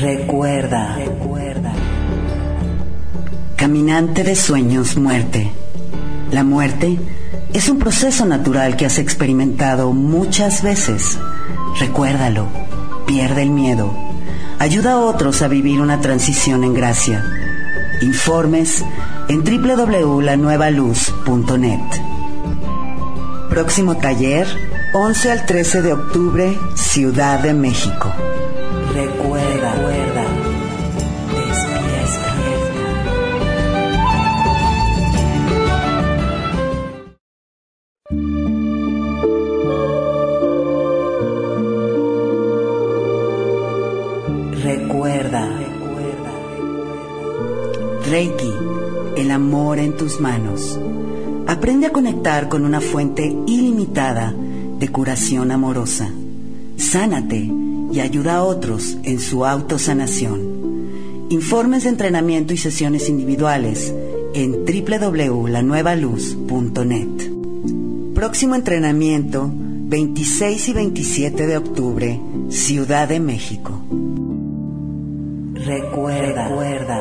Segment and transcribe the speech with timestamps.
[0.00, 1.72] Recuerda, recuerda.
[3.56, 5.52] Caminante de sueños, muerte.
[6.32, 6.98] La muerte
[7.52, 11.18] es un proceso natural que has experimentado muchas veces.
[11.78, 12.46] Recuérdalo,
[13.06, 13.94] pierde el miedo.
[14.58, 17.22] Ayuda a otros a vivir una transición en gracia.
[18.00, 18.82] Informes
[19.28, 21.80] en www.lanuevaluz.net.
[23.50, 24.46] Próximo taller,
[24.94, 28.10] 11 al 13 de octubre, Ciudad de México.
[28.94, 29.29] Recuerda,
[52.22, 54.34] Con una fuente ilimitada
[54.78, 56.10] de curación amorosa.
[56.76, 57.50] Sánate
[57.92, 61.28] y ayuda a otros en su autosanación.
[61.30, 63.94] Informes de entrenamiento y sesiones individuales
[64.34, 67.30] en www.lanuevaluz.net.
[68.14, 73.80] Próximo entrenamiento 26 y 27 de octubre, Ciudad de México.
[75.54, 77.00] Recuerda, recuerda,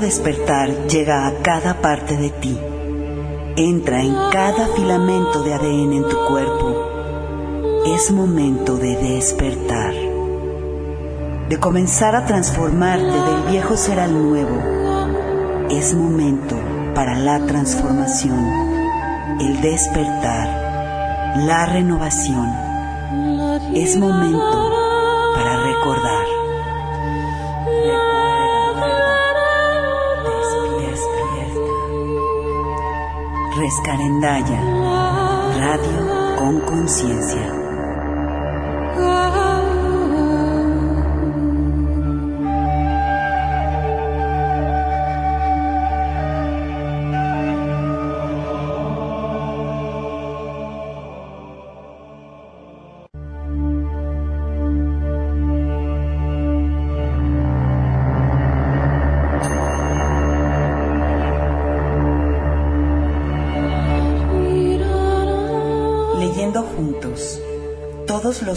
[0.00, 2.56] Despertar llega a cada parte de ti.
[3.56, 7.84] Entra en cada filamento de ADN en tu cuerpo.
[7.84, 9.92] Es momento de despertar.
[11.48, 15.66] De comenzar a transformarte del viejo ser al nuevo.
[15.68, 16.54] Es momento
[16.94, 18.38] para la transformación,
[19.40, 22.46] el despertar, la renovación.
[23.74, 24.70] Es momento
[25.34, 26.37] para recordar.
[33.58, 34.60] Rescarendaya,
[35.58, 37.57] radio con conciencia.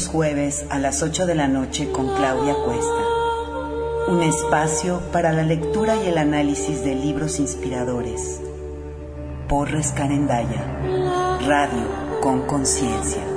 [0.08, 3.06] Jueves a las 8 de la noche con Claudia Cuesta.
[4.08, 8.42] Un espacio para la lectura y el análisis de libros inspiradores.
[9.48, 10.80] Por Rescarendaya,
[11.46, 13.31] radio con conciencia.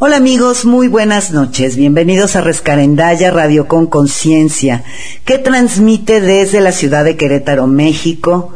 [0.00, 1.74] Hola amigos, muy buenas noches.
[1.74, 4.84] Bienvenidos a Rescarendaya Radio con Conciencia,
[5.24, 8.52] que transmite desde la ciudad de Querétaro, México.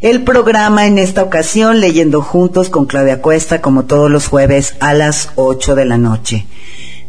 [0.00, 4.92] El programa en esta ocasión leyendo juntos con Claudia Cuesta como todos los jueves a
[4.92, 6.46] las 8 de la noche.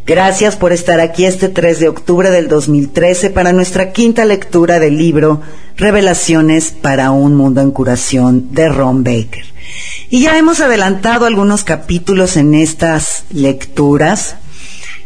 [0.06, 5.00] Gracias por estar aquí este 3 de octubre del 2013 para nuestra quinta lectura del
[5.00, 5.42] libro
[5.78, 9.53] Revelaciones para un mundo en curación de Ron Baker.
[10.10, 14.36] Y ya hemos adelantado algunos capítulos en estas lecturas.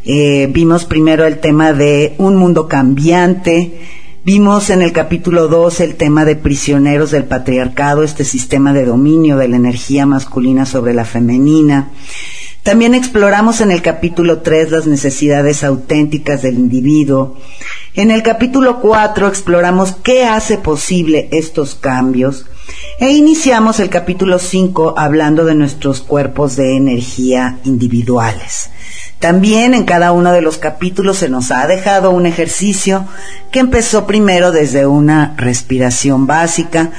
[0.03, 3.81] Eh, vimos primero el tema de un mundo cambiante.
[4.23, 9.37] Vimos en el capítulo 2 el tema de prisioneros del patriarcado, este sistema de dominio
[9.37, 11.91] de la energía masculina sobre la femenina.
[12.63, 17.37] También exploramos en el capítulo 3 las necesidades auténticas del individuo.
[17.93, 22.45] En el capítulo 4 exploramos qué hace posible estos cambios.
[22.99, 28.69] E iniciamos el capítulo 5 hablando de nuestros cuerpos de energía individuales.
[29.19, 33.05] También en cada uno de los capítulos se nos ha dejado un ejercicio
[33.51, 36.91] que empezó primero desde una respiración básica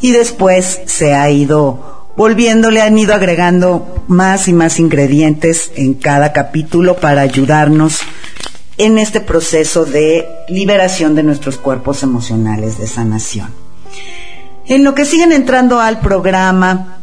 [0.00, 6.32] y después se ha ido volviéndole, han ido agregando más y más ingredientes en cada
[6.32, 8.00] capítulo para ayudarnos
[8.78, 13.48] en este proceso de liberación de nuestros cuerpos emocionales de sanación.
[14.70, 17.00] En lo que siguen entrando al programa,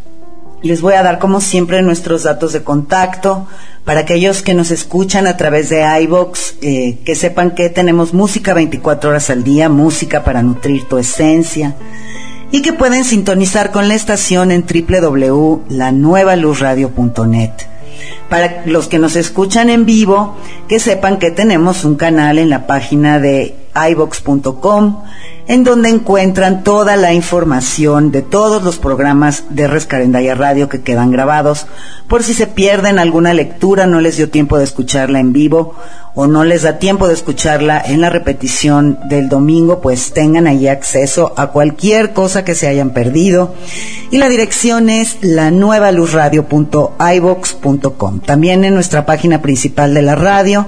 [0.62, 3.46] les voy a dar como siempre nuestros datos de contacto
[3.84, 8.54] para aquellos que nos escuchan a través de iBox, eh, que sepan que tenemos música
[8.54, 11.75] 24 horas al día, música para nutrir tu esencia
[12.54, 17.52] y que pueden sintonizar con la estación en www.lanuevaluzradio.net.
[18.30, 20.38] Para los que nos escuchan en vivo,
[20.69, 23.56] que sepan que tenemos un canal en la página de
[23.90, 25.04] ibox.com
[25.48, 31.12] en donde encuentran toda la información de todos los programas de Rescarendaya Radio que quedan
[31.12, 31.68] grabados.
[32.08, 35.76] Por si se pierden alguna lectura, no les dio tiempo de escucharla en vivo
[36.19, 40.68] o no les da tiempo de escucharla en la repetición del domingo, pues tengan ahí
[40.68, 43.54] acceso a cualquier cosa que se hayan perdido.
[44.10, 48.22] Y la dirección es la lanuevaluzradio.ibox.com.
[48.22, 50.68] También en nuestra página principal de la radio,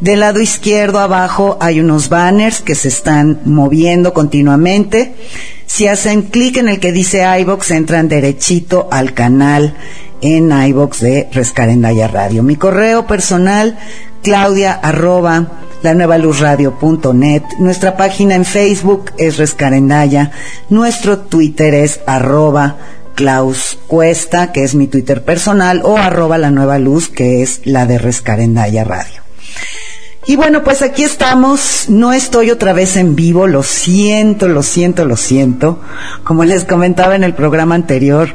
[0.00, 5.14] del lado izquierdo abajo hay unos banners que se están moviendo continuamente.
[5.66, 9.76] Si hacen clic en el que dice iBox, entran derechito al canal
[10.20, 12.42] en iBox de Rescarendaya Radio.
[12.42, 13.78] Mi correo personal
[14.22, 15.46] claudia arroba
[15.82, 17.42] la nueva net.
[17.58, 20.32] Nuestra página en Facebook es Rescarendaya.
[20.68, 22.76] Nuestro Twitter es arroba
[23.14, 27.86] Klaus Cuesta, que es mi Twitter personal, o arroba la nueva luz, que es la
[27.86, 29.22] de Rescarendaya Radio.
[30.26, 31.86] Y bueno, pues aquí estamos.
[31.88, 35.80] No estoy otra vez en vivo, lo siento, lo siento, lo siento.
[36.24, 38.34] Como les comentaba en el programa anterior,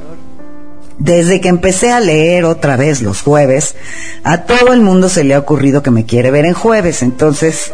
[0.98, 3.76] desde que empecé a leer otra vez los jueves,
[4.24, 7.02] a todo el mundo se le ha ocurrido que me quiere ver en jueves.
[7.02, 7.74] Entonces,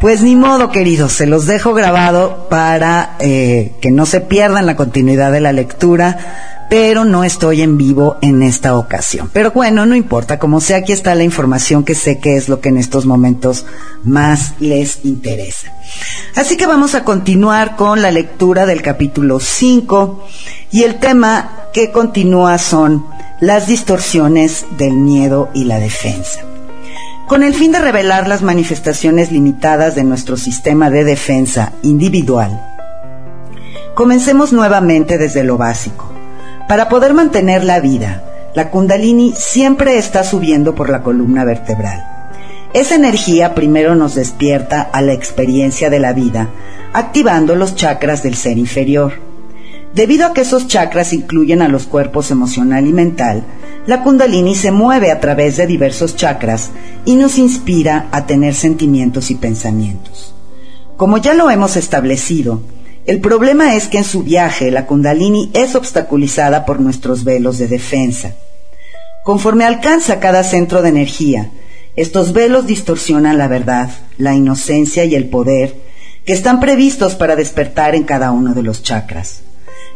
[0.00, 4.76] pues ni modo, queridos, se los dejo grabado para eh, que no se pierdan la
[4.76, 9.28] continuidad de la lectura, pero no estoy en vivo en esta ocasión.
[9.32, 12.60] Pero bueno, no importa, como sea, aquí está la información que sé que es lo
[12.60, 13.66] que en estos momentos
[14.04, 15.72] más les interesa.
[16.36, 20.24] Así que vamos a continuar con la lectura del capítulo 5
[20.70, 23.04] y el tema que continúa son
[23.40, 26.42] las distorsiones del miedo y la defensa.
[27.26, 32.64] Con el fin de revelar las manifestaciones limitadas de nuestro sistema de defensa individual,
[33.94, 36.19] comencemos nuevamente desde lo básico.
[36.70, 38.22] Para poder mantener la vida,
[38.54, 42.30] la kundalini siempre está subiendo por la columna vertebral.
[42.74, 46.48] Esa energía primero nos despierta a la experiencia de la vida,
[46.92, 49.14] activando los chakras del ser inferior.
[49.94, 53.42] Debido a que esos chakras incluyen a los cuerpos emocional y mental,
[53.86, 56.70] la kundalini se mueve a través de diversos chakras
[57.04, 60.36] y nos inspira a tener sentimientos y pensamientos.
[60.96, 62.62] Como ya lo hemos establecido,
[63.10, 67.66] el problema es que en su viaje la kundalini es obstaculizada por nuestros velos de
[67.66, 68.36] defensa.
[69.24, 71.50] Conforme alcanza cada centro de energía,
[71.96, 75.74] estos velos distorsionan la verdad, la inocencia y el poder
[76.24, 79.40] que están previstos para despertar en cada uno de los chakras.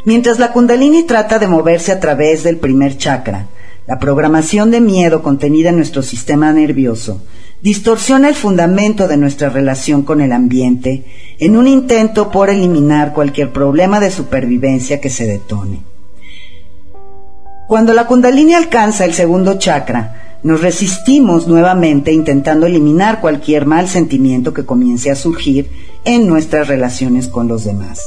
[0.05, 3.46] Mientras la kundalini trata de moverse a través del primer chakra,
[3.87, 7.22] la programación de miedo contenida en nuestro sistema nervioso
[7.64, 11.02] distorsiona el fundamento de nuestra relación con el ambiente
[11.38, 15.81] en un intento por eliminar cualquier problema de supervivencia que se detone.
[17.66, 24.52] Cuando la kundalini alcanza el segundo chakra, nos resistimos nuevamente intentando eliminar cualquier mal sentimiento
[24.52, 25.70] que comience a surgir
[26.05, 28.02] en nuestras relaciones con los demás.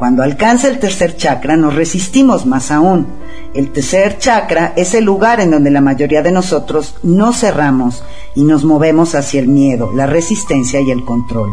[0.00, 3.06] Cuando alcanza el tercer chakra nos resistimos más aún.
[3.52, 8.02] El tercer chakra es el lugar en donde la mayoría de nosotros nos cerramos
[8.34, 11.50] y nos movemos hacia el miedo, la resistencia y el control.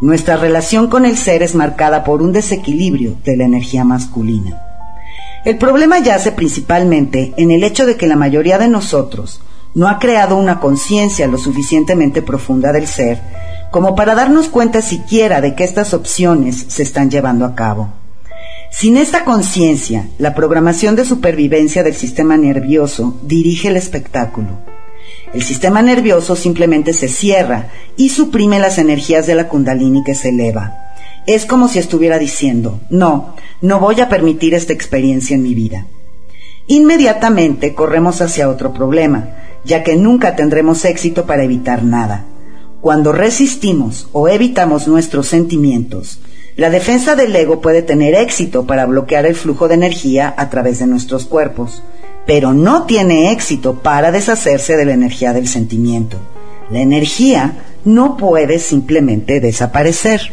[0.00, 4.58] Nuestra relación con el ser es marcada por un desequilibrio de la energía masculina.
[5.44, 9.42] El problema yace principalmente en el hecho de que la mayoría de nosotros
[9.76, 13.20] no ha creado una conciencia lo suficientemente profunda del ser
[13.70, 17.92] como para darnos cuenta siquiera de que estas opciones se están llevando a cabo.
[18.70, 24.48] Sin esta conciencia, la programación de supervivencia del sistema nervioso dirige el espectáculo.
[25.34, 27.68] El sistema nervioso simplemente se cierra
[27.98, 30.94] y suprime las energías de la kundalini que se eleva.
[31.26, 35.86] Es como si estuviera diciendo, no, no voy a permitir esta experiencia en mi vida.
[36.66, 39.28] Inmediatamente corremos hacia otro problema,
[39.66, 42.24] ya que nunca tendremos éxito para evitar nada.
[42.80, 46.20] Cuando resistimos o evitamos nuestros sentimientos,
[46.56, 50.78] la defensa del ego puede tener éxito para bloquear el flujo de energía a través
[50.78, 51.82] de nuestros cuerpos,
[52.26, 56.16] pero no tiene éxito para deshacerse de la energía del sentimiento.
[56.70, 60.32] La energía no puede simplemente desaparecer.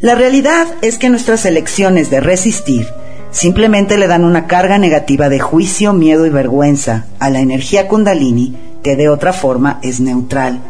[0.00, 2.88] La realidad es que nuestras elecciones de resistir
[3.32, 8.56] simplemente le dan una carga negativa de juicio, miedo y vergüenza a la energía kundalini
[8.84, 10.60] que de otra forma es neutral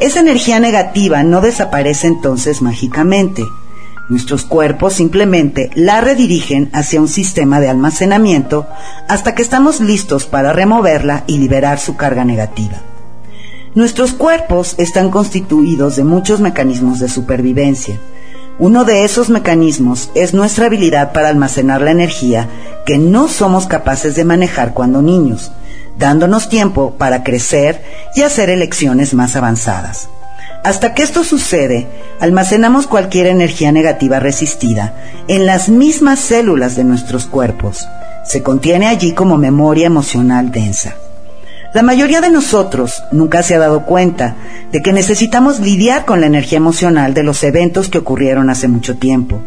[0.00, 3.44] esa energía negativa no desaparece entonces mágicamente.
[4.08, 8.66] Nuestros cuerpos simplemente la redirigen hacia un sistema de almacenamiento
[9.08, 12.82] hasta que estamos listos para removerla y liberar su carga negativa.
[13.74, 17.98] Nuestros cuerpos están constituidos de muchos mecanismos de supervivencia.
[18.58, 22.48] Uno de esos mecanismos es nuestra habilidad para almacenar la energía
[22.86, 25.50] que no somos capaces de manejar cuando niños,
[25.98, 27.82] dándonos tiempo para crecer
[28.14, 30.08] y hacer elecciones más avanzadas.
[30.62, 31.88] Hasta que esto sucede,
[32.20, 34.94] almacenamos cualquier energía negativa resistida
[35.26, 37.88] en las mismas células de nuestros cuerpos.
[38.24, 40.94] Se contiene allí como memoria emocional densa.
[41.74, 44.36] La mayoría de nosotros nunca se ha dado cuenta
[44.70, 48.96] de que necesitamos lidiar con la energía emocional de los eventos que ocurrieron hace mucho
[48.96, 49.40] tiempo.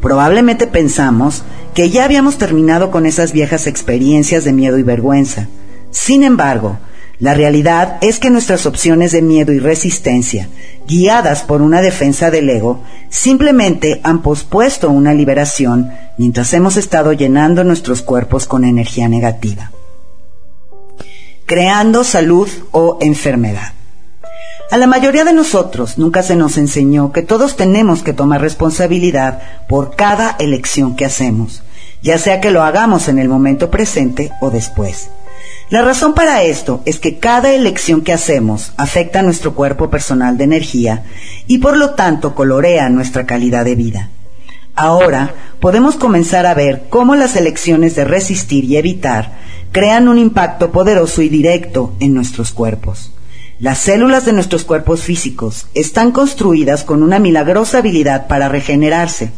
[0.00, 1.42] Probablemente pensamos
[1.74, 5.48] que ya habíamos terminado con esas viejas experiencias de miedo y vergüenza.
[5.90, 6.78] Sin embargo,
[7.18, 10.48] la realidad es que nuestras opciones de miedo y resistencia,
[10.86, 17.64] guiadas por una defensa del ego, simplemente han pospuesto una liberación mientras hemos estado llenando
[17.64, 19.72] nuestros cuerpos con energía negativa,
[21.46, 23.72] creando salud o enfermedad.
[24.70, 29.40] A la mayoría de nosotros nunca se nos enseñó que todos tenemos que tomar responsabilidad
[29.68, 31.62] por cada elección que hacemos,
[32.02, 35.10] ya sea que lo hagamos en el momento presente o después.
[35.70, 40.36] La razón para esto es que cada elección que hacemos afecta a nuestro cuerpo personal
[40.36, 41.04] de energía
[41.46, 44.10] y por lo tanto colorea nuestra calidad de vida.
[44.74, 49.32] Ahora podemos comenzar a ver cómo las elecciones de resistir y evitar
[49.74, 53.12] crean un impacto poderoso y directo en nuestros cuerpos.
[53.58, 59.32] Las células de nuestros cuerpos físicos están construidas con una milagrosa habilidad para regenerarse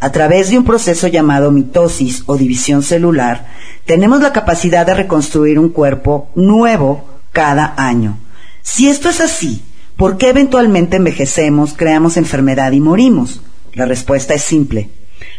[0.00, 3.46] a través de un proceso llamado mitosis o división celular,
[3.86, 8.18] tenemos la capacidad de reconstruir un cuerpo nuevo cada año.
[8.62, 9.62] Si esto es así,
[9.96, 13.40] ¿por qué eventualmente envejecemos, creamos enfermedad y morimos?
[13.72, 14.90] La respuesta es simple.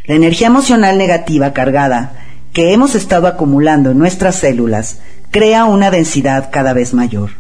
[0.06, 6.50] La energía emocional negativa cargada que hemos estado acumulando en nuestras células crea una densidad
[6.54, 7.32] cada vez mayor.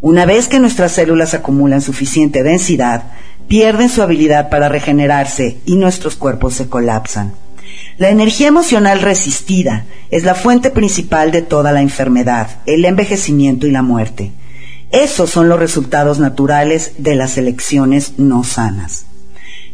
[0.00, 3.02] Una vez que nuestras células acumulan suficiente densidad,
[3.48, 7.34] pierden su habilidad para regenerarse y nuestros cuerpos se colapsan.
[7.98, 13.72] La energía emocional resistida es la fuente principal de toda la enfermedad, el envejecimiento y
[13.72, 14.30] la muerte.
[14.92, 19.06] Esos son los resultados naturales de las elecciones no sanas.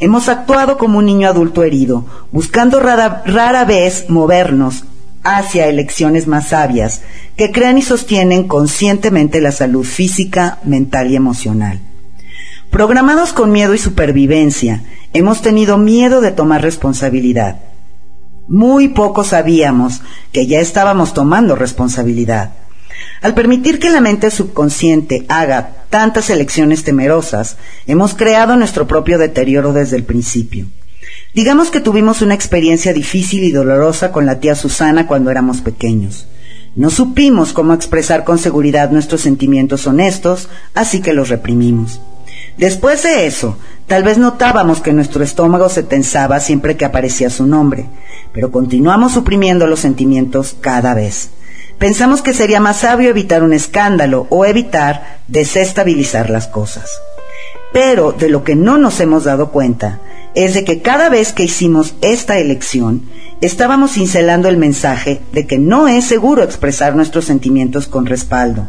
[0.00, 4.84] Hemos actuado como un niño adulto herido, buscando rara, vez movernos
[5.24, 7.02] hacia elecciones más sabias
[7.36, 11.80] que crean y sostienen conscientemente la salud física, mental y emocional.
[12.70, 17.60] Programados con miedo y supervivencia, hemos tenido miedo de tomar responsabilidad.
[18.46, 20.00] Muy poco sabíamos
[20.30, 22.52] que ya estábamos tomando responsabilidad.
[23.20, 29.72] Al permitir que la mente subconsciente haga tantas elecciones temerosas, hemos creado nuestro propio deterioro
[29.72, 30.66] desde el principio.
[31.34, 36.26] Digamos que tuvimos una experiencia difícil y dolorosa con la tía Susana cuando éramos pequeños.
[36.74, 42.00] No supimos cómo expresar con seguridad nuestros sentimientos honestos, así que los reprimimos.
[42.56, 47.46] Después de eso, tal vez notábamos que nuestro estómago se tensaba siempre que aparecía su
[47.46, 47.86] nombre,
[48.32, 51.30] pero continuamos suprimiendo los sentimientos cada vez.
[51.78, 56.90] Pensamos que sería más sabio evitar un escándalo o evitar desestabilizar las cosas.
[57.72, 60.00] Pero de lo que no nos hemos dado cuenta
[60.34, 63.02] es de que cada vez que hicimos esta elección,
[63.40, 68.66] estábamos cincelando el mensaje de que no es seguro expresar nuestros sentimientos con respaldo.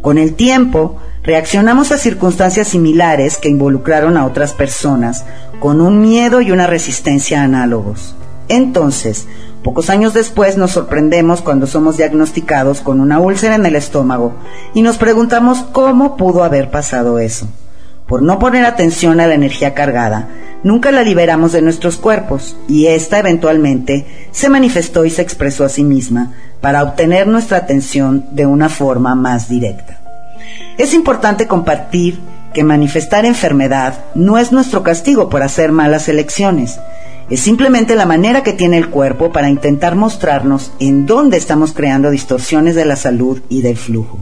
[0.00, 5.24] Con el tiempo, reaccionamos a circunstancias similares que involucraron a otras personas
[5.58, 8.14] con un miedo y una resistencia análogos.
[8.48, 9.26] Entonces,
[9.66, 14.32] pocos años después nos sorprendemos cuando somos diagnosticados con una úlcera en el estómago
[14.74, 17.48] y nos preguntamos cómo pudo haber pasado eso.
[18.06, 20.28] Por no poner atención a la energía cargada,
[20.62, 25.68] nunca la liberamos de nuestros cuerpos y ésta eventualmente se manifestó y se expresó a
[25.68, 29.98] sí misma para obtener nuestra atención de una forma más directa.
[30.78, 32.20] Es importante compartir
[32.54, 36.78] que manifestar enfermedad no es nuestro castigo por hacer malas elecciones.
[37.28, 42.10] Es simplemente la manera que tiene el cuerpo para intentar mostrarnos en dónde estamos creando
[42.10, 44.18] distorsiones de la salud y del flujo.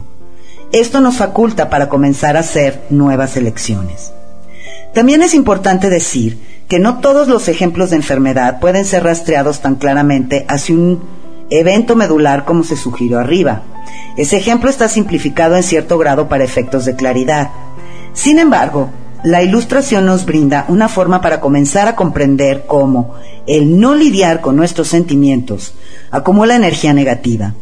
[0.71, 4.11] Esto nos faculta para comenzar a hacer nuevas elecciones.
[4.95, 9.75] También es importante decir que no todos los ejemplos de enfermedad pueden ser rastreados tan
[9.75, 11.03] claramente hacia un
[11.51, 13.61] evento medular como se sugirió arriba.
[14.17, 17.51] Ese ejemplo está simplificado en cierto grado para efectos de claridad.
[18.13, 18.89] Sin embargo,
[19.25, 23.15] la ilustración nos brinda una forma para comenzar a comprender cómo
[23.47, 25.73] el no lidiar con nuestros sentimientos
[26.11, 27.55] acumula energía negativa.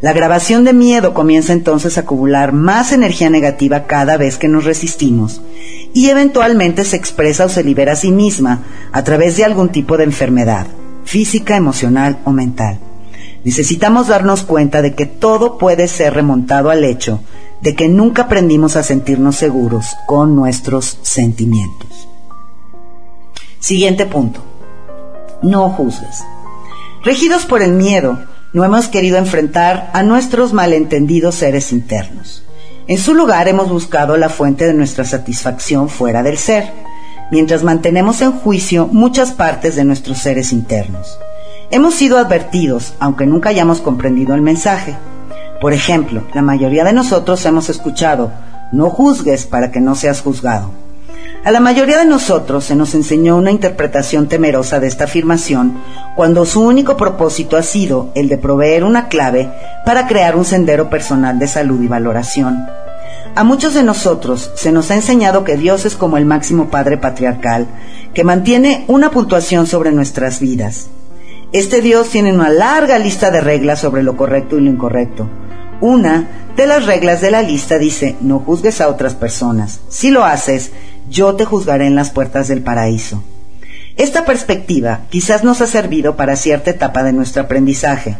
[0.00, 4.64] La grabación de miedo comienza entonces a acumular más energía negativa cada vez que nos
[4.64, 5.42] resistimos
[5.92, 9.98] y eventualmente se expresa o se libera a sí misma a través de algún tipo
[9.98, 10.66] de enfermedad,
[11.04, 12.78] física, emocional o mental.
[13.44, 17.20] Necesitamos darnos cuenta de que todo puede ser remontado al hecho
[17.62, 22.08] de que nunca aprendimos a sentirnos seguros con nuestros sentimientos.
[23.60, 24.40] Siguiente punto.
[25.42, 26.24] No juzgues.
[27.04, 28.18] Regidos por el miedo,
[28.52, 32.44] No hemos querido enfrentar a nuestros malentendidos seres internos.
[32.86, 36.70] En su lugar hemos buscado la fuente de nuestra satisfacción fuera del ser,
[37.30, 41.16] mientras mantenemos en juicio muchas partes de nuestros seres internos.
[41.70, 44.96] Hemos sido advertidos, aunque nunca hayamos comprendido el mensaje.
[45.62, 48.32] Por ejemplo, la mayoría de nosotros hemos escuchado,
[48.72, 50.72] no juzgues para que no seas juzgado.
[51.44, 55.78] A la mayoría de nosotros se nos enseñó una interpretación temerosa de esta afirmación
[56.16, 59.52] cuando su único propósito ha sido el de proveer una clave
[59.86, 62.66] para crear un sendero personal de salud y valoración.
[63.36, 66.98] A muchos de nosotros se nos ha enseñado que Dios es como el máximo Padre
[66.98, 67.68] patriarcal,
[68.14, 70.88] que mantiene una puntuación sobre nuestras vidas.
[71.52, 75.28] Este Dios tiene una larga lista de reglas sobre lo correcto y lo incorrecto.
[75.82, 79.80] Una de las reglas de la lista dice, no juzgues a otras personas.
[79.90, 80.72] Si lo haces,
[81.10, 83.22] yo te juzgaré en las puertas del paraíso.
[83.98, 88.16] Esta perspectiva quizás nos ha servido para cierta etapa de nuestro aprendizaje.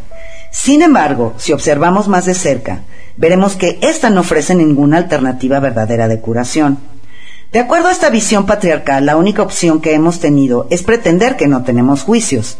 [0.51, 2.81] Sin embargo, si observamos más de cerca,
[3.17, 6.77] veremos que ésta no ofrece ninguna alternativa verdadera de curación.
[7.51, 11.47] De acuerdo a esta visión patriarcal, la única opción que hemos tenido es pretender que
[11.47, 12.59] no tenemos juicios.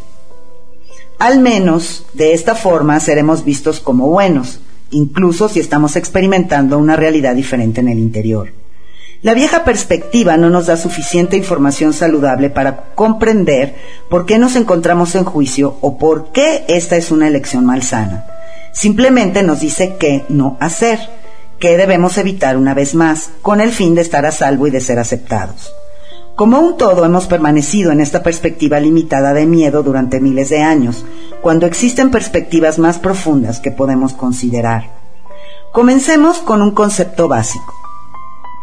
[1.23, 4.59] Al menos de esta forma seremos vistos como buenos,
[4.91, 8.51] incluso si estamos experimentando una realidad diferente en el interior.
[9.21, 13.73] La vieja perspectiva no nos da suficiente información saludable para comprender
[14.09, 18.25] por qué nos encontramos en juicio o por qué esta es una elección malsana.
[18.73, 20.99] Simplemente nos dice qué no hacer,
[21.57, 24.81] qué debemos evitar una vez más, con el fin de estar a salvo y de
[24.81, 25.71] ser aceptados.
[26.35, 31.05] Como un todo hemos permanecido en esta perspectiva limitada de miedo durante miles de años,
[31.41, 34.89] cuando existen perspectivas más profundas que podemos considerar.
[35.71, 37.71] Comencemos con un concepto básico.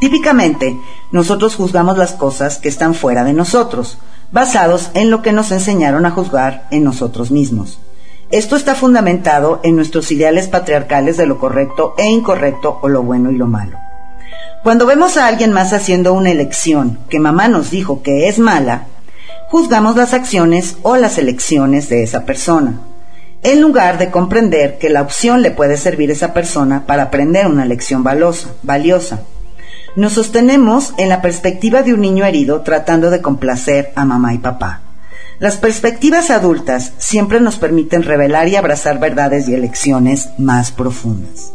[0.00, 0.81] Típicamente,
[1.12, 3.99] nosotros juzgamos las cosas que están fuera de nosotros,
[4.33, 7.79] basados en lo que nos enseñaron a juzgar en nosotros mismos.
[8.33, 13.31] Esto está fundamentado en nuestros ideales patriarcales de lo correcto e incorrecto o lo bueno
[13.31, 13.79] y lo malo.
[14.62, 18.89] Cuando vemos a alguien más haciendo una elección que mamá nos dijo que es mala,
[19.49, 22.78] juzgamos las acciones o las elecciones de esa persona,
[23.43, 27.47] en lugar de comprender que la opción le puede servir a esa persona para aprender
[27.47, 29.23] una lección valiosa.
[29.97, 34.39] Nos sostenemos en la perspectiva de un niño herido tratando de complacer a mamá y
[34.39, 34.82] papá.
[35.39, 41.54] Las perspectivas adultas siempre nos permiten revelar y abrazar verdades y elecciones más profundas.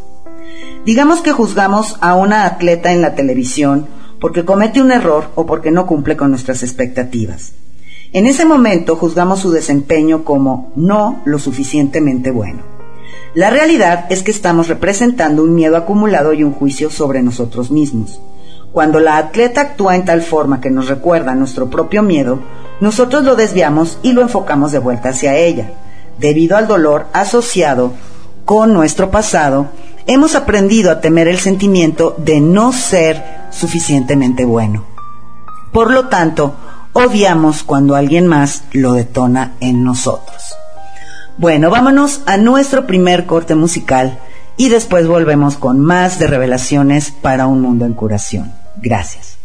[0.86, 3.88] Digamos que juzgamos a una atleta en la televisión
[4.20, 7.54] porque comete un error o porque no cumple con nuestras expectativas.
[8.12, 12.60] En ese momento juzgamos su desempeño como no lo suficientemente bueno.
[13.34, 18.20] La realidad es que estamos representando un miedo acumulado y un juicio sobre nosotros mismos.
[18.70, 22.38] Cuando la atleta actúa en tal forma que nos recuerda nuestro propio miedo,
[22.80, 25.72] nosotros lo desviamos y lo enfocamos de vuelta hacia ella.
[26.20, 27.92] Debido al dolor asociado
[28.44, 29.66] con nuestro pasado,
[30.06, 34.84] hemos aprendido a temer el sentimiento de no ser suficientemente bueno.
[35.72, 36.54] Por lo tanto,
[36.92, 40.54] odiamos cuando alguien más lo detona en nosotros.
[41.38, 44.18] Bueno, vámonos a nuestro primer corte musical
[44.56, 48.54] y después volvemos con más de revelaciones para un mundo en curación.
[48.76, 49.35] Gracias.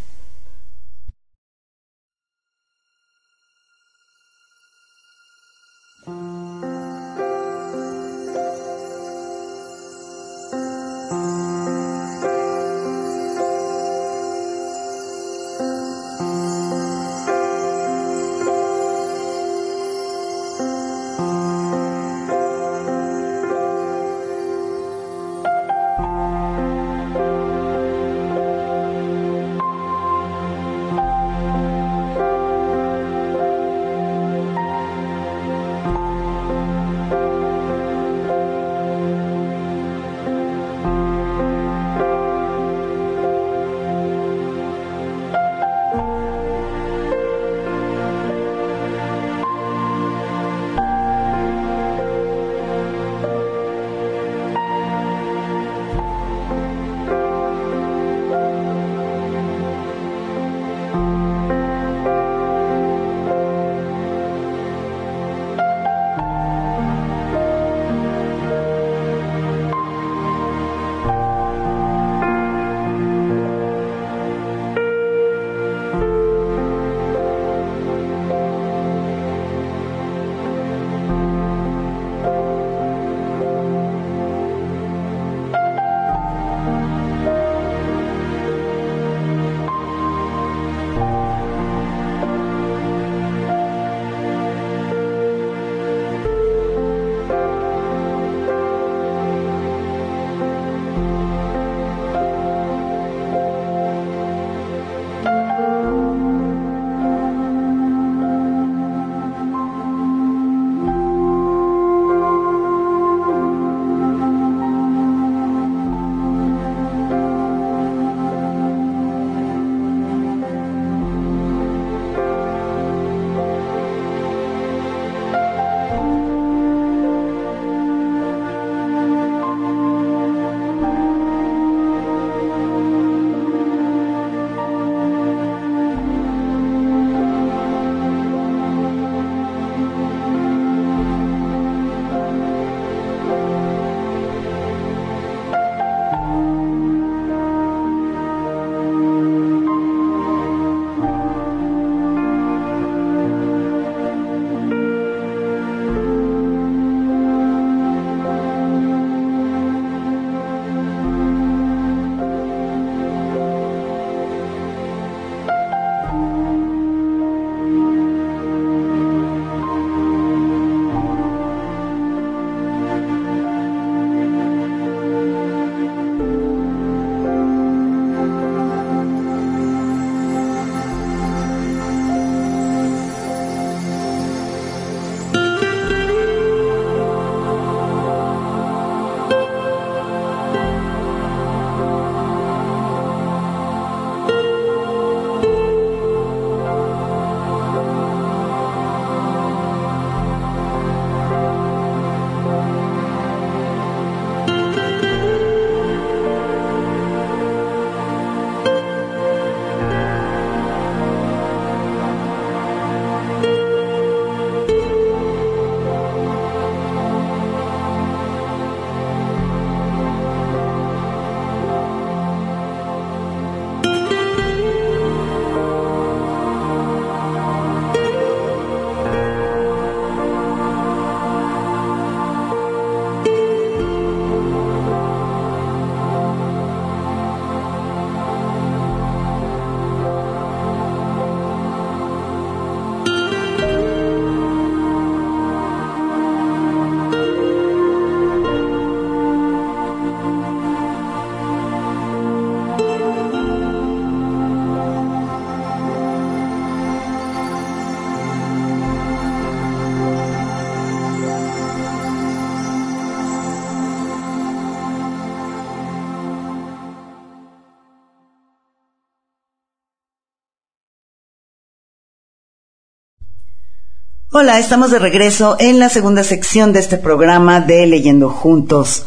[274.41, 279.05] Hola, estamos de regreso en la segunda sección de este programa de Leyendo Juntos,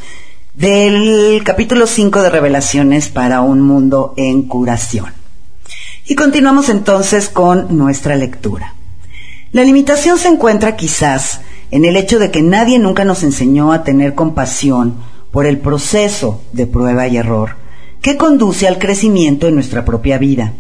[0.55, 5.07] del capítulo 5 de Revelaciones para un mundo en curación.
[6.07, 8.77] Y continuamos entonces con nuestra lectura.
[9.51, 11.41] La limitación se encuentra quizás
[11.73, 14.99] en el hecho de que nadie nunca nos enseñó a tener compasión
[15.33, 17.57] por el proceso de prueba y error
[18.01, 20.53] que conduce al crecimiento en nuestra propia vida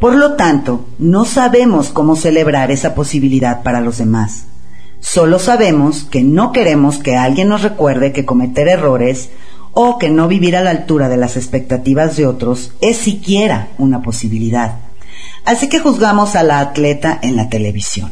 [0.00, 4.44] por lo tanto, no sabemos cómo celebrar esa posibilidad para los demás.
[4.98, 9.28] Solo sabemos que no queremos que alguien nos recuerde que cometer errores
[9.72, 14.02] o que no vivir a la altura de las expectativas de otros es siquiera una
[14.02, 14.78] posibilidad.
[15.44, 18.10] Así que juzgamos a la atleta en la televisión.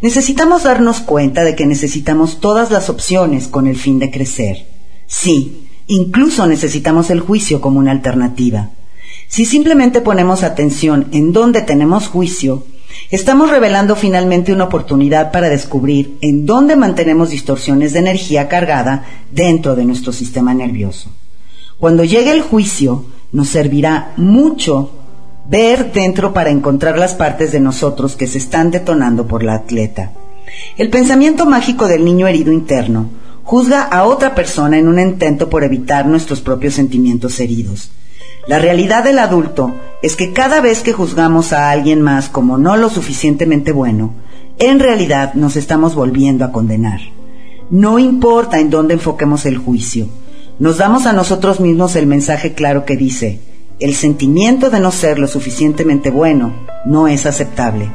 [0.00, 4.66] Necesitamos darnos cuenta de que necesitamos todas las opciones con el fin de crecer.
[5.06, 8.70] Sí, incluso necesitamos el juicio como una alternativa.
[9.34, 12.62] Si simplemente ponemos atención en dónde tenemos juicio,
[13.10, 19.74] estamos revelando finalmente una oportunidad para descubrir en dónde mantenemos distorsiones de energía cargada dentro
[19.74, 21.10] de nuestro sistema nervioso.
[21.80, 24.92] Cuando llegue el juicio, nos servirá mucho
[25.48, 30.12] ver dentro para encontrar las partes de nosotros que se están detonando por la atleta.
[30.78, 33.10] El pensamiento mágico del niño herido interno
[33.42, 37.90] juzga a otra persona en un intento por evitar nuestros propios sentimientos heridos.
[38.46, 42.76] La realidad del adulto es que cada vez que juzgamos a alguien más como no
[42.76, 44.12] lo suficientemente bueno,
[44.58, 47.00] en realidad nos estamos volviendo a condenar.
[47.70, 50.08] No importa en dónde enfoquemos el juicio,
[50.58, 53.40] nos damos a nosotros mismos el mensaje claro que dice,
[53.80, 56.52] el sentimiento de no ser lo suficientemente bueno
[56.84, 57.90] no es aceptable.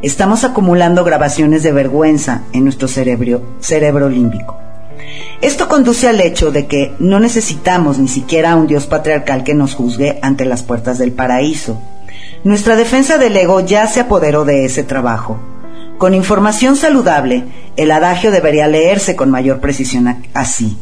[0.00, 4.67] Estamos acumulando grabaciones de vergüenza en nuestro cerebro, cerebro límbico.
[5.40, 9.54] Esto conduce al hecho de que no necesitamos ni siquiera a un Dios patriarcal que
[9.54, 11.80] nos juzgue ante las puertas del paraíso.
[12.44, 15.38] Nuestra defensa del ego ya se apoderó de ese trabajo.
[15.98, 17.44] Con información saludable,
[17.76, 20.78] el adagio debería leerse con mayor precisión así.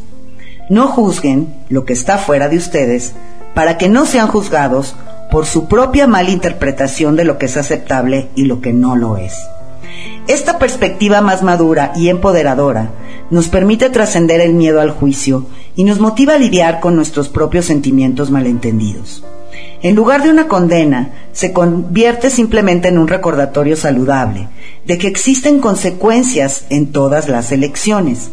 [0.69, 3.13] No juzguen lo que está fuera de ustedes
[3.53, 4.95] para que no sean juzgados
[5.31, 9.17] por su propia mala interpretación de lo que es aceptable y lo que no lo
[9.17, 9.33] es.
[10.27, 12.91] Esta perspectiva más madura y empoderadora
[13.29, 17.65] nos permite trascender el miedo al juicio y nos motiva a lidiar con nuestros propios
[17.65, 19.23] sentimientos malentendidos.
[19.81, 24.47] En lugar de una condena, se convierte simplemente en un recordatorio saludable
[24.85, 28.29] de que existen consecuencias en todas las elecciones.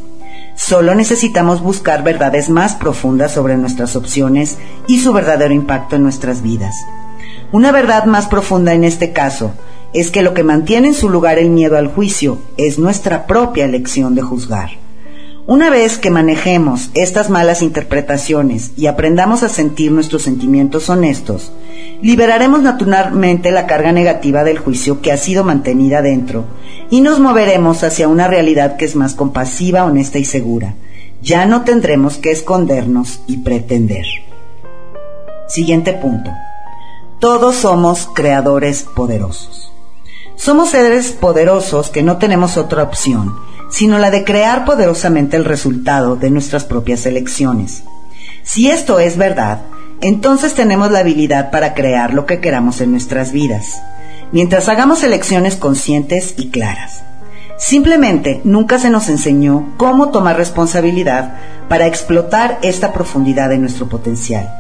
[0.57, 6.43] Solo necesitamos buscar verdades más profundas sobre nuestras opciones y su verdadero impacto en nuestras
[6.43, 6.75] vidas.
[7.53, 9.53] Una verdad más profunda en este caso
[9.93, 13.65] es que lo que mantiene en su lugar el miedo al juicio es nuestra propia
[13.65, 14.84] elección de juzgar.
[15.47, 21.53] Una vez que manejemos estas malas interpretaciones y aprendamos a sentir nuestros sentimientos honestos,
[22.01, 26.47] liberaremos naturalmente la carga negativa del juicio que ha sido mantenida dentro
[26.89, 30.77] y nos moveremos hacia una realidad que es más compasiva, honesta y segura.
[31.21, 34.07] Ya no tendremos que escondernos y pretender.
[35.47, 36.31] Siguiente punto.
[37.19, 39.75] Todos somos creadores poderosos.
[40.37, 43.35] Somos seres poderosos que no tenemos otra opción
[43.75, 47.83] sino la de crear poderosamente el resultado de nuestras propias elecciones.
[48.45, 49.63] Si esto es verdad,
[50.01, 53.83] entonces tenemos la habilidad para crear lo que queramos en nuestras vidas,
[54.31, 57.03] mientras hagamos elecciones conscientes y claras.
[57.59, 61.35] Simplemente nunca se nos enseñó cómo tomar responsabilidad
[61.69, 64.55] para explotar esta profundidad de nuestro potencial.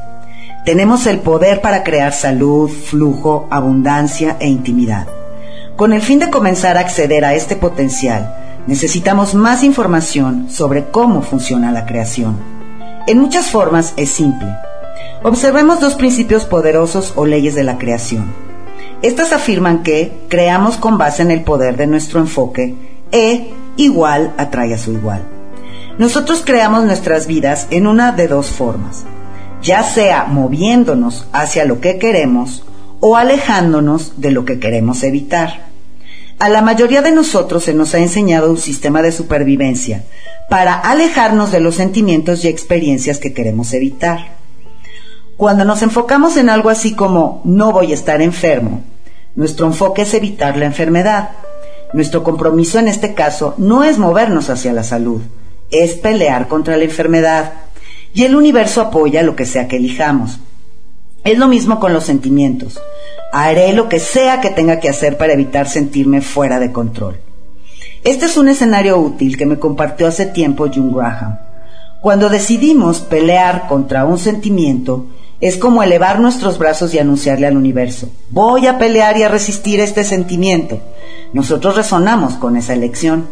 [0.64, 5.06] Tenemos el poder para crear salud, flujo, abundancia e intimidad.
[5.76, 11.22] Con el fin de comenzar a acceder a este potencial, necesitamos más información sobre cómo
[11.22, 12.36] funciona la creación.
[13.06, 14.48] En muchas formas es simple.
[15.22, 18.32] Observemos dos principios poderosos o leyes de la creación.
[19.02, 22.74] Estas afirman que creamos con base en el poder de nuestro enfoque
[23.12, 25.22] E igual atrae a su igual.
[25.98, 29.04] Nosotros creamos nuestras vidas en una de dos formas,
[29.62, 32.64] ya sea moviéndonos hacia lo que queremos
[32.98, 35.73] o alejándonos de lo que queremos evitar.
[36.38, 40.04] A la mayoría de nosotros se nos ha enseñado un sistema de supervivencia
[40.50, 44.34] para alejarnos de los sentimientos y experiencias que queremos evitar.
[45.36, 48.82] Cuando nos enfocamos en algo así como no voy a estar enfermo,
[49.36, 51.30] nuestro enfoque es evitar la enfermedad.
[51.92, 55.22] Nuestro compromiso en este caso no es movernos hacia la salud,
[55.70, 57.52] es pelear contra la enfermedad.
[58.12, 60.38] Y el universo apoya lo que sea que elijamos.
[61.24, 62.78] Es lo mismo con los sentimientos.
[63.32, 67.18] Haré lo que sea que tenga que hacer para evitar sentirme fuera de control.
[68.04, 71.38] Este es un escenario útil que me compartió hace tiempo June Graham.
[72.00, 75.06] Cuando decidimos pelear contra un sentimiento,
[75.40, 79.78] Es como elevar nuestros brazos y anunciarle al universo, voy a pelear y a resistir
[79.78, 80.80] este sentimiento.
[81.34, 83.26] Nosotros resonamos con esa elección.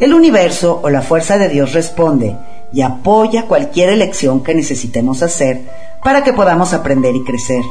[0.00, 2.36] El universo o la fuerza de Dios responde
[2.72, 5.62] y apoya cualquier elección que necesitemos hacer
[6.02, 7.62] para que podamos aprender y crecer.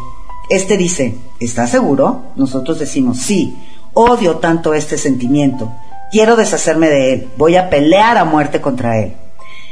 [0.49, 2.23] Este dice, ¿estás seguro?
[2.35, 3.57] Nosotros decimos, sí,
[3.93, 5.71] odio tanto este sentimiento,
[6.11, 9.15] quiero deshacerme de él, voy a pelear a muerte contra él.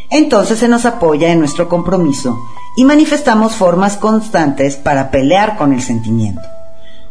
[0.09, 2.39] Entonces se nos apoya en nuestro compromiso
[2.75, 6.41] y manifestamos formas constantes para pelear con el sentimiento.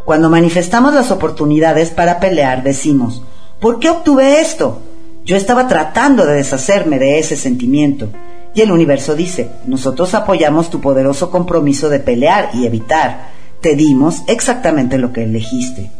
[0.04, 3.22] Cuando manifestamos las oportunidades para pelear, decimos,
[3.60, 4.80] ¿por qué obtuve esto?
[5.28, 8.08] Yo estaba tratando de deshacerme de ese sentimiento.
[8.54, 13.28] Y el universo dice, nosotros apoyamos tu poderoso compromiso de pelear y evitar.
[13.60, 15.90] Te dimos exactamente lo que elegiste.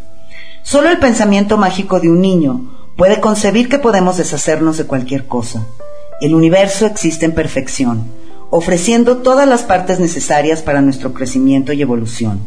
[0.63, 5.67] Solo el pensamiento mágico de un niño puede concebir que podemos deshacernos de cualquier cosa.
[6.23, 8.05] El universo existe en perfección,
[8.49, 12.41] ofreciendo todas las partes necesarias para nuestro crecimiento y evolución.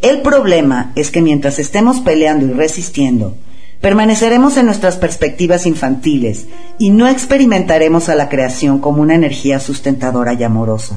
[0.00, 3.36] El problema es que mientras estemos peleando y resistiendo,
[3.84, 6.46] permaneceremos en nuestras perspectivas infantiles
[6.78, 10.96] y no experimentaremos a la creación como una energía sustentadora y amorosa.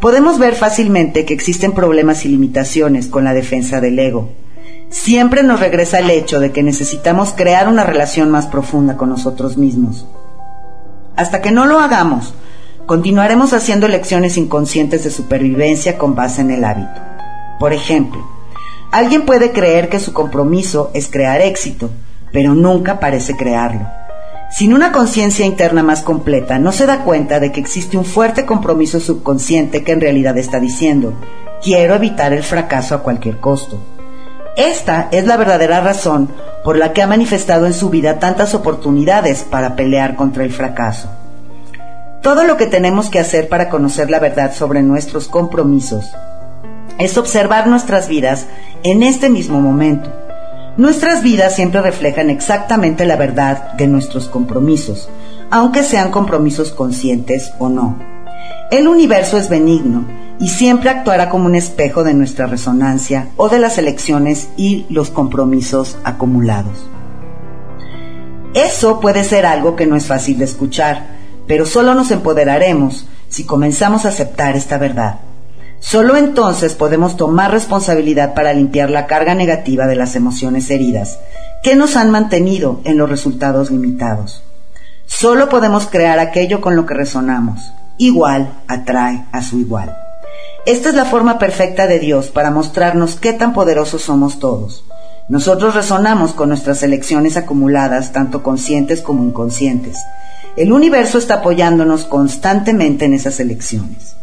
[0.00, 4.30] Podemos ver fácilmente que existen problemas y limitaciones con la defensa del ego.
[4.88, 9.58] Siempre nos regresa el hecho de que necesitamos crear una relación más profunda con nosotros
[9.58, 10.06] mismos.
[11.16, 12.32] Hasta que no lo hagamos,
[12.86, 16.98] continuaremos haciendo elecciones inconscientes de supervivencia con base en el hábito.
[17.58, 18.39] Por ejemplo,
[18.90, 21.90] alguien puede creer que su compromiso es crear éxito,
[22.32, 23.86] pero nunca parece crearlo.
[24.50, 28.46] Sin una conciencia interna más completa, no se da cuenta de que existe un fuerte
[28.46, 31.14] compromiso subconsciente que en realidad está diciendo,
[31.62, 33.78] quiero evitar el fracaso a cualquier costo.
[34.56, 36.28] Esta es la verdadera razón
[36.64, 41.08] por la que ha manifestado en su vida tantas oportunidades para pelear contra el fracaso.
[42.20, 46.12] Todo lo que tenemos que hacer para conocer la verdad sobre nuestros compromisos
[47.00, 48.46] es observar nuestras vidas
[48.82, 50.12] en este mismo momento.
[50.76, 55.08] Nuestras vidas siempre reflejan exactamente la verdad de nuestros compromisos,
[55.50, 57.98] aunque sean compromisos conscientes o no.
[58.70, 60.04] El universo es benigno
[60.38, 65.10] y siempre actuará como un espejo de nuestra resonancia o de las elecciones y los
[65.10, 66.86] compromisos acumulados.
[68.54, 71.06] Eso puede ser algo que no es fácil de escuchar,
[71.46, 75.20] pero solo nos empoderaremos si comenzamos a aceptar esta verdad.
[75.80, 81.18] Solo entonces podemos tomar responsabilidad para limpiar la carga negativa de las emociones heridas
[81.62, 84.42] que nos han mantenido en los resultados limitados.
[85.06, 87.72] Solo podemos crear aquello con lo que resonamos.
[87.98, 89.96] Igual atrae a su igual.
[90.66, 94.84] Esta es la forma perfecta de Dios para mostrarnos qué tan poderosos somos todos.
[95.28, 99.96] Nosotros resonamos con nuestras elecciones acumuladas, tanto conscientes como inconscientes.
[100.56, 104.16] El universo está apoyándonos constantemente en esas elecciones.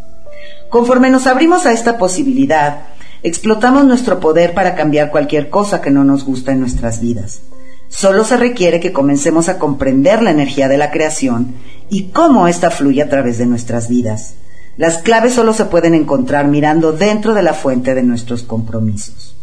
[0.69, 2.87] Conforme nos abrimos a esta posibilidad,
[3.23, 7.41] explotamos nuestro poder para cambiar cualquier cosa que no nos gusta en nuestras vidas.
[7.89, 11.55] Solo se requiere que comencemos a comprender la energía de la creación
[11.89, 14.35] y cómo ésta fluye a través de nuestras vidas.
[14.75, 19.35] Las claves solo se pueden encontrar mirando dentro de la fuente de nuestros compromisos.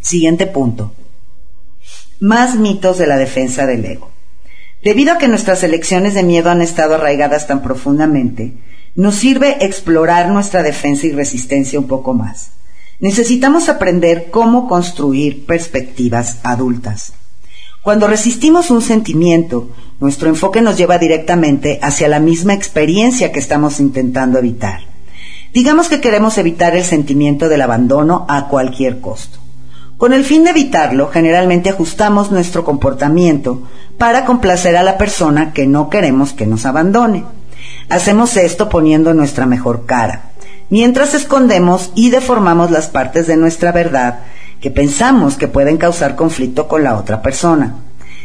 [0.00, 0.92] Siguiente punto.
[2.20, 4.10] Más mitos de la defensa del ego.
[4.82, 8.54] Debido a que nuestras elecciones de miedo han estado arraigadas tan profundamente,
[8.94, 12.50] nos sirve explorar nuestra defensa y resistencia un poco más.
[13.00, 17.14] Necesitamos aprender cómo construir perspectivas adultas.
[17.82, 23.80] Cuando resistimos un sentimiento, nuestro enfoque nos lleva directamente hacia la misma experiencia que estamos
[23.80, 24.82] intentando evitar.
[25.52, 29.38] Digamos que queremos evitar el sentimiento del abandono a cualquier costo.
[29.98, 33.62] Con el fin de evitarlo, generalmente ajustamos nuestro comportamiento
[33.98, 37.24] para complacer a la persona que no queremos que nos abandone.
[37.88, 40.32] Hacemos esto poniendo nuestra mejor cara,
[40.70, 44.20] mientras escondemos y deformamos las partes de nuestra verdad
[44.60, 47.74] que pensamos que pueden causar conflicto con la otra persona.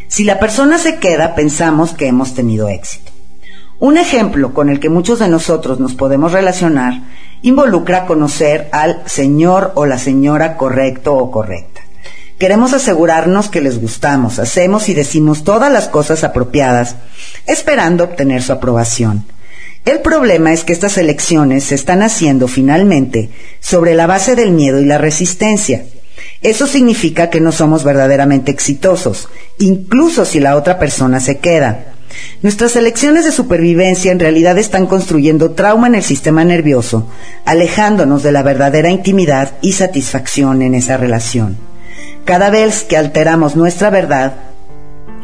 [0.07, 3.11] Si la persona se queda, pensamos que hemos tenido éxito.
[3.79, 7.01] Un ejemplo con el que muchos de nosotros nos podemos relacionar
[7.41, 11.81] involucra conocer al señor o la señora correcto o correcta.
[12.39, 16.95] Queremos asegurarnos que les gustamos, hacemos y decimos todas las cosas apropiadas,
[17.47, 19.25] esperando obtener su aprobación.
[19.87, 23.29] El problema es que estas elecciones se están haciendo finalmente
[23.61, 25.85] sobre la base del miedo y la resistencia.
[26.41, 31.93] Eso significa que no somos verdaderamente exitosos, incluso si la otra persona se queda.
[32.41, 37.07] Nuestras elecciones de supervivencia en realidad están construyendo trauma en el sistema nervioso,
[37.45, 41.55] alejándonos de la verdadera intimidad y satisfacción en esa relación.
[42.25, 44.33] Cada vez que alteramos nuestra verdad,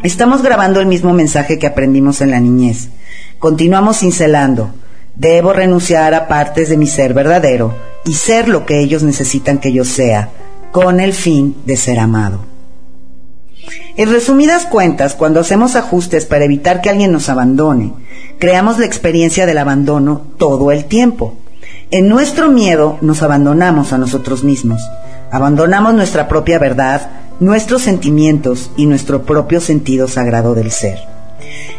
[0.03, 2.87] estamos grabando el mismo mensaje que aprendimos en la niñez.
[3.43, 4.69] Continuamos cincelando.
[5.17, 7.75] Debo renunciar a partes de mi ser verdadero
[8.05, 10.29] y ser lo que ellos necesitan que yo sea,
[10.71, 12.39] con el fin de ser amado.
[13.97, 17.91] En resumidas cuentas, cuando hacemos ajustes para evitar que alguien nos abandone,
[18.39, 21.35] creamos la experiencia del abandono todo el tiempo.
[21.91, 24.81] En nuestro miedo nos abandonamos a nosotros mismos,
[25.31, 30.99] abandonamos nuestra propia verdad, nuestros sentimientos y nuestro propio sentido sagrado del ser.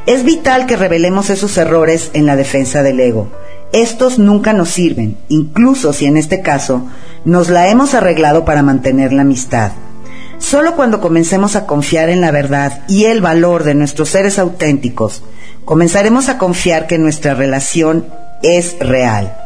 [0.06, 3.28] Es vital que revelemos esos errores en la defensa del ego.
[3.72, 6.86] Estos nunca nos sirven, incluso si en este caso
[7.24, 9.72] nos la hemos arreglado para mantener la amistad.
[10.38, 15.22] Solo cuando comencemos a confiar en la verdad y el valor de nuestros seres auténticos,
[15.64, 18.06] comenzaremos a confiar que nuestra relación
[18.42, 19.43] es real.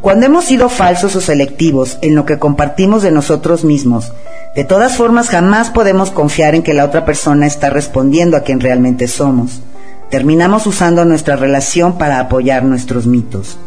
[0.00, 4.12] Cuando hemos sido falsos o selectivos en lo que compartimos de nosotros mismos,
[4.54, 8.60] de todas formas jamás podemos confiar en que la otra persona está respondiendo a quien
[8.60, 9.60] realmente somos.
[10.08, 13.58] Terminamos usando nuestra relación para apoyar nuestros mitos.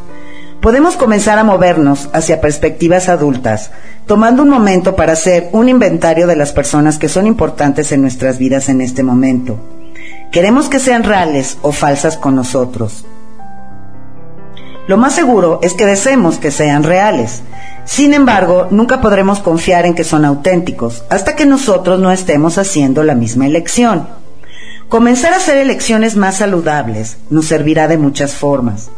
[0.61, 3.71] Podemos comenzar a movernos hacia perspectivas adultas,
[4.05, 8.37] tomando un momento para hacer un inventario de las personas que son importantes en nuestras
[8.37, 9.59] vidas en este momento.
[10.31, 13.05] Queremos que sean reales o falsas con nosotros.
[14.91, 17.43] Lo más seguro es que deseemos que sean reales.
[17.85, 23.01] Sin embargo, nunca podremos confiar en que son auténticos hasta que nosotros no estemos haciendo
[23.01, 24.05] la misma elección.
[24.89, 28.89] Comenzar a hacer elecciones más saludables nos servirá de muchas formas.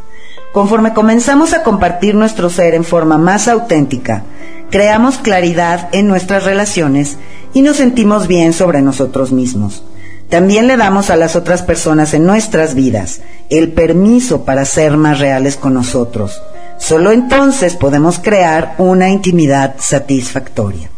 [0.52, 4.24] Conforme comenzamos a compartir nuestro ser en forma más auténtica,
[4.72, 7.18] creamos claridad en nuestras relaciones
[7.54, 9.84] y nos sentimos bien sobre nosotros mismos.
[10.30, 15.20] También le damos a las otras personas en nuestras vidas el permiso para ser más
[15.20, 16.42] reales con nosotros.
[16.78, 20.90] Solo entonces podemos crear una intimidad satisfactoria.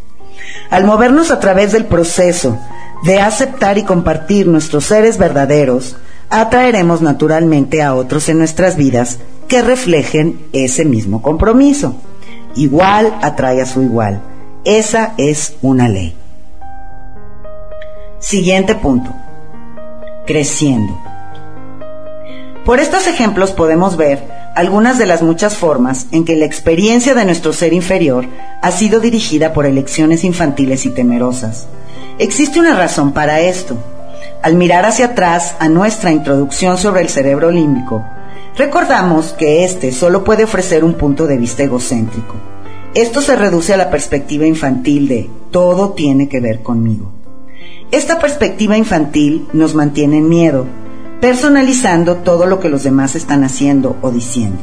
[0.69, 2.57] Al movernos a través del proceso
[3.03, 5.97] de aceptar y compartir nuestros seres verdaderos,
[6.29, 11.95] atraeremos naturalmente a otros en nuestras vidas que reflejen ese mismo compromiso.
[12.55, 14.21] Igual atrae a su igual.
[14.63, 16.15] Esa es una ley.
[18.25, 19.11] Siguiente punto.
[20.25, 20.99] Creciendo.
[22.65, 27.23] Por estos ejemplos podemos ver algunas de las muchas formas en que la experiencia de
[27.23, 28.25] nuestro ser inferior
[28.63, 31.67] ha sido dirigida por elecciones infantiles y temerosas.
[32.17, 33.77] Existe una razón para esto.
[34.41, 38.03] Al mirar hacia atrás a nuestra introducción sobre el cerebro límbico,
[38.57, 42.33] Recordamos que este solo puede ofrecer un punto de vista egocéntrico.
[42.95, 47.14] Esto se reduce a la perspectiva infantil de todo tiene que ver conmigo.
[47.91, 50.65] Esta perspectiva infantil nos mantiene en miedo,
[51.21, 54.57] personalizando todo lo que los demás están haciendo o diciendo.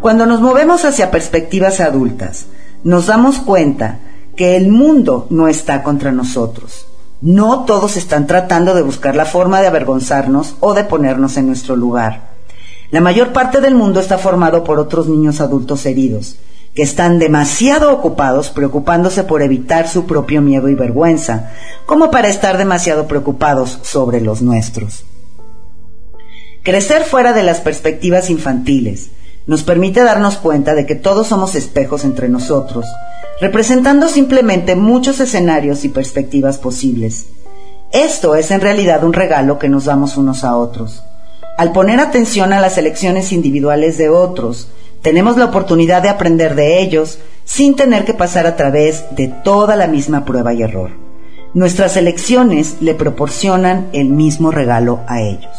[0.00, 2.46] Cuando nos movemos hacia perspectivas adultas,
[2.84, 3.98] nos damos cuenta
[4.36, 6.86] que el mundo no está contra nosotros.
[7.20, 11.74] No todos están tratando de buscar la forma de avergonzarnos o de ponernos en nuestro
[11.74, 12.34] lugar.
[12.90, 16.36] La mayor parte del mundo está formado por otros niños adultos heridos,
[16.74, 21.52] que están demasiado ocupados preocupándose por evitar su propio miedo y vergüenza,
[21.86, 25.04] como para estar demasiado preocupados sobre los nuestros.
[26.62, 29.10] Crecer fuera de las perspectivas infantiles
[29.46, 32.86] nos permite darnos cuenta de que todos somos espejos entre nosotros,
[33.40, 37.26] representando simplemente muchos escenarios y perspectivas posibles.
[37.92, 41.04] Esto es en realidad un regalo que nos damos unos a otros.
[41.56, 44.68] Al poner atención a las elecciones individuales de otros,
[45.04, 49.76] tenemos la oportunidad de aprender de ellos sin tener que pasar a través de toda
[49.76, 50.92] la misma prueba y error.
[51.52, 55.52] Nuestras elecciones le proporcionan el mismo regalo a ellos.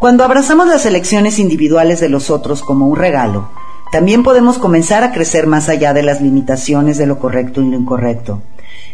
[0.00, 3.50] Cuando abrazamos las elecciones individuales de los otros como un regalo,
[3.92, 7.76] también podemos comenzar a crecer más allá de las limitaciones de lo correcto y lo
[7.76, 8.40] incorrecto.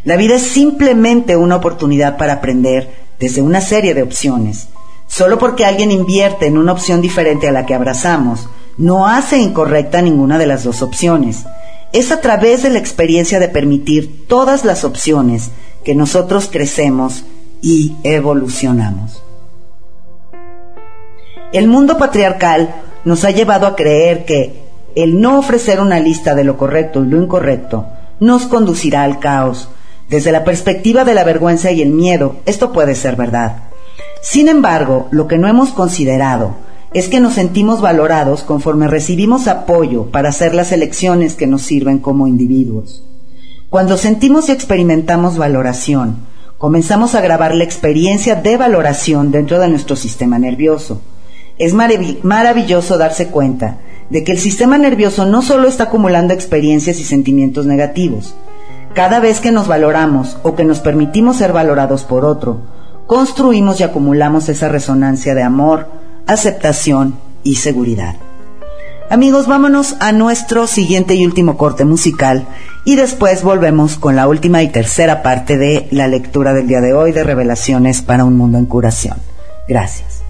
[0.02, 2.90] La vida es simplemente una oportunidad para aprender
[3.20, 4.66] desde una serie de opciones
[5.06, 10.02] Solo porque alguien invierte en una opción diferente a la que abrazamos, no hace incorrecta
[10.02, 11.44] ninguna de las dos opciones.
[11.92, 15.50] Es a través de la experiencia de permitir todas las opciones
[15.84, 17.24] que nosotros crecemos
[17.62, 19.22] y evolucionamos.
[21.52, 24.64] El mundo patriarcal nos ha llevado a creer que
[24.96, 27.86] el no ofrecer una lista de lo correcto y lo incorrecto
[28.20, 29.68] nos conducirá al caos.
[30.08, 33.56] Desde la perspectiva de la vergüenza y el miedo, esto puede ser verdad.
[34.22, 36.56] Sin embargo, lo que no hemos considerado
[36.94, 41.98] es que nos sentimos valorados conforme recibimos apoyo para hacer las elecciones que nos sirven
[41.98, 43.04] como individuos.
[43.68, 46.18] Cuando sentimos y experimentamos valoración,
[46.56, 51.00] comenzamos a grabar la experiencia de valoración dentro de nuestro sistema nervioso.
[51.58, 53.78] Es maravilloso darse cuenta
[54.10, 58.36] de que el sistema nervioso no solo está acumulando experiencias y sentimientos negativos.
[58.94, 62.60] Cada vez que nos valoramos o que nos permitimos ser valorados por otro,
[63.08, 68.16] construimos y acumulamos esa resonancia de amor, aceptación y seguridad.
[69.10, 72.46] Amigos, vámonos a nuestro siguiente y último corte musical
[72.84, 76.94] y después volvemos con la última y tercera parte de la lectura del día de
[76.94, 79.18] hoy de Revelaciones para un Mundo en Curación.
[79.68, 80.23] Gracias.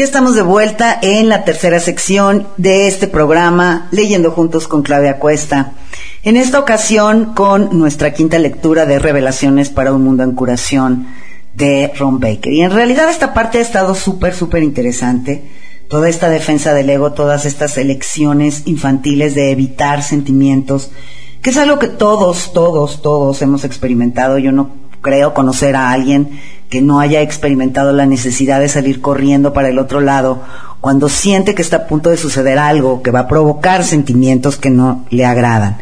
[0.00, 5.18] Ya estamos de vuelta en la tercera sección de este programa, Leyendo Juntos con Claudia
[5.18, 5.74] Cuesta.
[6.22, 11.06] En esta ocasión con nuestra quinta lectura de Revelaciones para un Mundo en Curación
[11.52, 12.50] de Ron Baker.
[12.50, 15.42] Y en realidad esta parte ha estado súper, súper interesante.
[15.86, 20.92] Toda esta defensa del ego, todas estas elecciones infantiles de evitar sentimientos,
[21.42, 24.38] que es algo que todos, todos, todos hemos experimentado.
[24.38, 24.70] Yo no
[25.02, 26.40] creo conocer a alguien
[26.70, 30.42] que no haya experimentado la necesidad de salir corriendo para el otro lado
[30.80, 34.70] cuando siente que está a punto de suceder algo que va a provocar sentimientos que
[34.70, 35.78] no le agradan.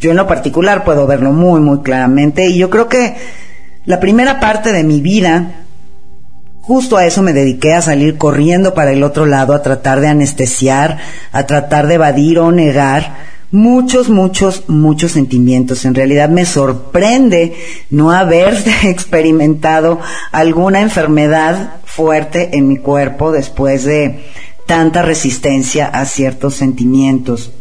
[0.00, 3.16] Yo en lo particular puedo verlo muy, muy claramente y yo creo que
[3.84, 5.64] la primera parte de mi vida,
[6.60, 10.08] justo a eso me dediqué a salir corriendo para el otro lado, a tratar de
[10.08, 10.98] anestesiar,
[11.30, 13.14] a tratar de evadir o negar
[13.52, 15.84] muchos, muchos, muchos sentimientos.
[15.84, 17.54] En realidad me sorprende
[17.90, 20.00] no haber experimentado
[20.32, 24.24] alguna enfermedad fuerte en mi cuerpo después de
[24.66, 27.52] tanta resistencia a ciertos sentimientos.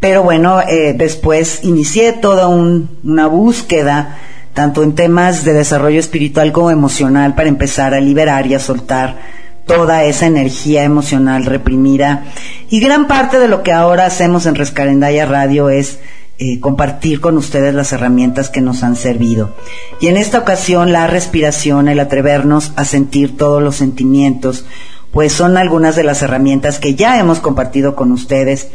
[0.00, 4.18] Pero bueno, eh, después inicié toda una búsqueda,
[4.52, 9.41] tanto en temas de desarrollo espiritual como emocional, para empezar a liberar y a soltar
[9.66, 12.24] toda esa energía emocional reprimida.
[12.70, 15.98] Y gran parte de lo que ahora hacemos en Rescarendaya Radio es
[16.38, 19.54] eh, compartir con ustedes las herramientas que nos han servido.
[20.00, 24.64] Y en esta ocasión la respiración, el atrevernos a sentir todos los sentimientos,
[25.12, 28.68] pues son algunas de las herramientas que ya hemos compartido con ustedes.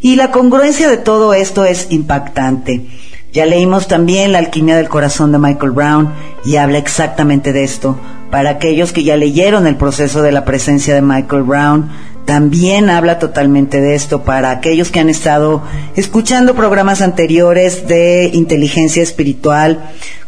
[0.00, 2.86] Y la congruencia de todo esto es impactante.
[3.36, 6.10] Ya leímos también La alquimia del corazón de Michael Brown
[6.46, 10.94] y habla exactamente de esto, para aquellos que ya leyeron el proceso de la presencia
[10.94, 11.90] de Michael Brown,
[12.24, 14.22] también habla totalmente de esto.
[14.22, 15.62] Para aquellos que han estado
[15.96, 19.84] escuchando programas anteriores de inteligencia espiritual,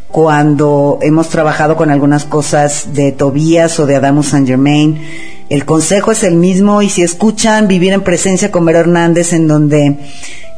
[0.09, 5.01] cuando hemos trabajado con algunas cosas de Tobías o de Adamus Saint Germain,
[5.49, 9.49] el consejo es el mismo y si escuchan Vivir en Presencia con Vero Hernández, en
[9.49, 9.97] donde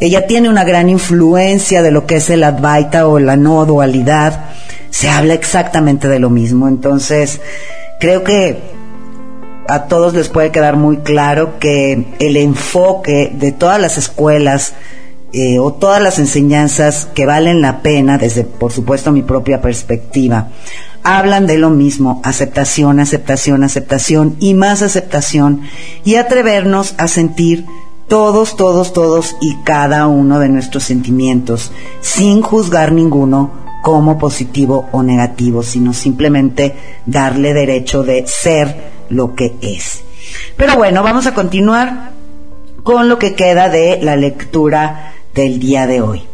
[0.01, 4.47] ella tiene una gran influencia de lo que es el Advaita o la no dualidad,
[4.89, 6.69] se habla exactamente de lo mismo.
[6.69, 7.41] Entonces,
[8.01, 8.59] creo que
[9.69, 14.75] a todos les puede quedar muy claro que el enfoque de todas las escuelas
[15.33, 20.49] eh, o todas las enseñanzas que valen la pena, desde por supuesto mi propia perspectiva,
[21.05, 25.61] hablan de lo mismo, aceptación, aceptación, aceptación y más aceptación
[26.05, 27.65] y atrevernos a sentir
[28.11, 33.53] todos, todos, todos y cada uno de nuestros sentimientos sin juzgar ninguno
[33.85, 36.75] como positivo o negativo, sino simplemente
[37.07, 40.03] darle derecho de ser lo que es.
[40.57, 42.11] Pero bueno, vamos a continuar
[42.83, 46.25] con lo que queda de la lectura del día de hoy.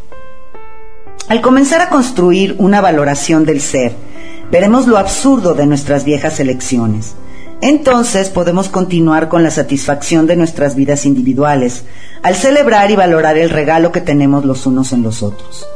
[1.29, 3.95] Al comenzar a construir una valoración del ser,
[4.51, 7.17] veremos lo absurdo de nuestras viejas elecciones.
[7.61, 11.85] Entonces podemos continuar con la satisfacción de nuestras vidas individuales,
[12.23, 15.67] al celebrar y valorar el regalo que tenemos los unos en los otros.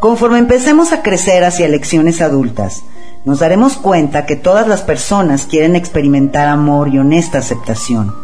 [0.00, 2.82] Conforme empecemos a crecer hacia elecciones adultas,
[3.24, 8.14] nos daremos cuenta que todas las personas quieren experimentar amor y honesta aceptación.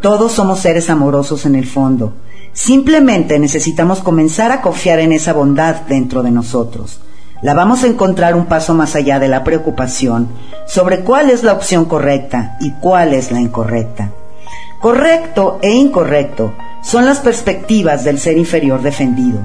[0.00, 2.14] Todos somos seres amorosos en el fondo.
[2.52, 7.00] Simplemente necesitamos comenzar a confiar en esa bondad dentro de nosotros.
[7.42, 10.28] La vamos a encontrar un paso más allá de la preocupación
[10.66, 14.10] sobre cuál es la opción correcta y cuál es la incorrecta.
[14.80, 19.40] Correcto e incorrecto son las perspectivas del ser inferior defendido.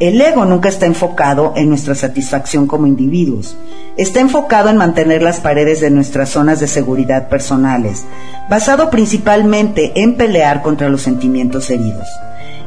[0.00, 3.56] El ego nunca está enfocado en nuestra satisfacción como individuos.
[3.96, 8.04] Está enfocado en mantener las paredes de nuestras zonas de seguridad personales,
[8.50, 12.08] basado principalmente en pelear contra los sentimientos heridos.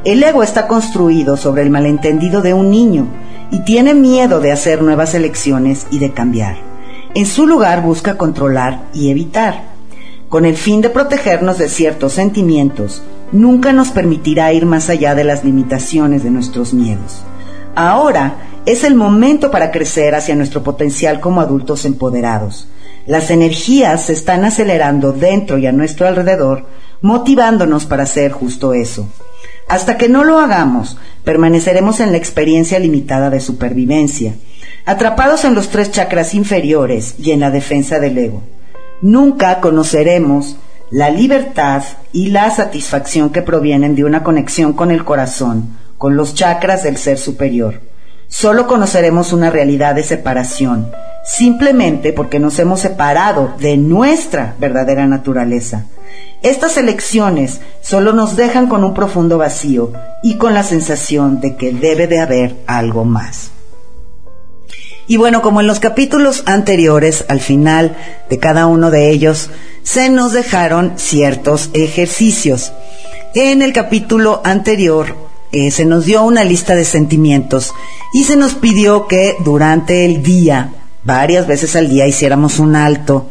[0.04, 3.08] El ego está construido sobre el malentendido de un niño
[3.50, 6.56] y tiene miedo de hacer nuevas elecciones y de cambiar.
[7.14, 9.62] En su lugar busca controlar y evitar.
[10.28, 15.24] Con el fin de protegernos de ciertos sentimientos, nunca nos permitirá ir más allá de
[15.24, 17.22] las limitaciones de nuestros miedos.
[17.76, 18.36] Ahora
[18.66, 22.68] es el momento para crecer hacia nuestro potencial como adultos empoderados.
[23.06, 26.66] Las energías se están acelerando dentro y a nuestro alrededor,
[27.02, 29.06] motivándonos para hacer justo eso.
[29.68, 34.34] Hasta que no lo hagamos, permaneceremos en la experiencia limitada de supervivencia,
[34.84, 38.42] atrapados en los tres chakras inferiores y en la defensa del ego.
[39.00, 40.56] Nunca conoceremos
[40.90, 46.34] la libertad y la satisfacción que provienen de una conexión con el corazón, con los
[46.34, 47.80] chakras del ser superior.
[48.28, 50.90] Solo conoceremos una realidad de separación,
[51.24, 55.86] simplemente porque nos hemos separado de nuestra verdadera naturaleza.
[56.44, 59.92] Estas elecciones solo nos dejan con un profundo vacío
[60.22, 63.50] y con la sensación de que debe de haber algo más.
[65.06, 67.96] Y bueno, como en los capítulos anteriores, al final
[68.28, 69.48] de cada uno de ellos,
[69.84, 72.74] se nos dejaron ciertos ejercicios.
[73.34, 75.16] En el capítulo anterior
[75.50, 77.72] eh, se nos dio una lista de sentimientos
[78.12, 80.74] y se nos pidió que durante el día,
[81.04, 83.30] varias veces al día, hiciéramos un alto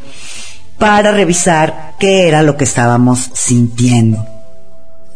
[0.78, 4.26] para revisar qué era lo que estábamos sintiendo.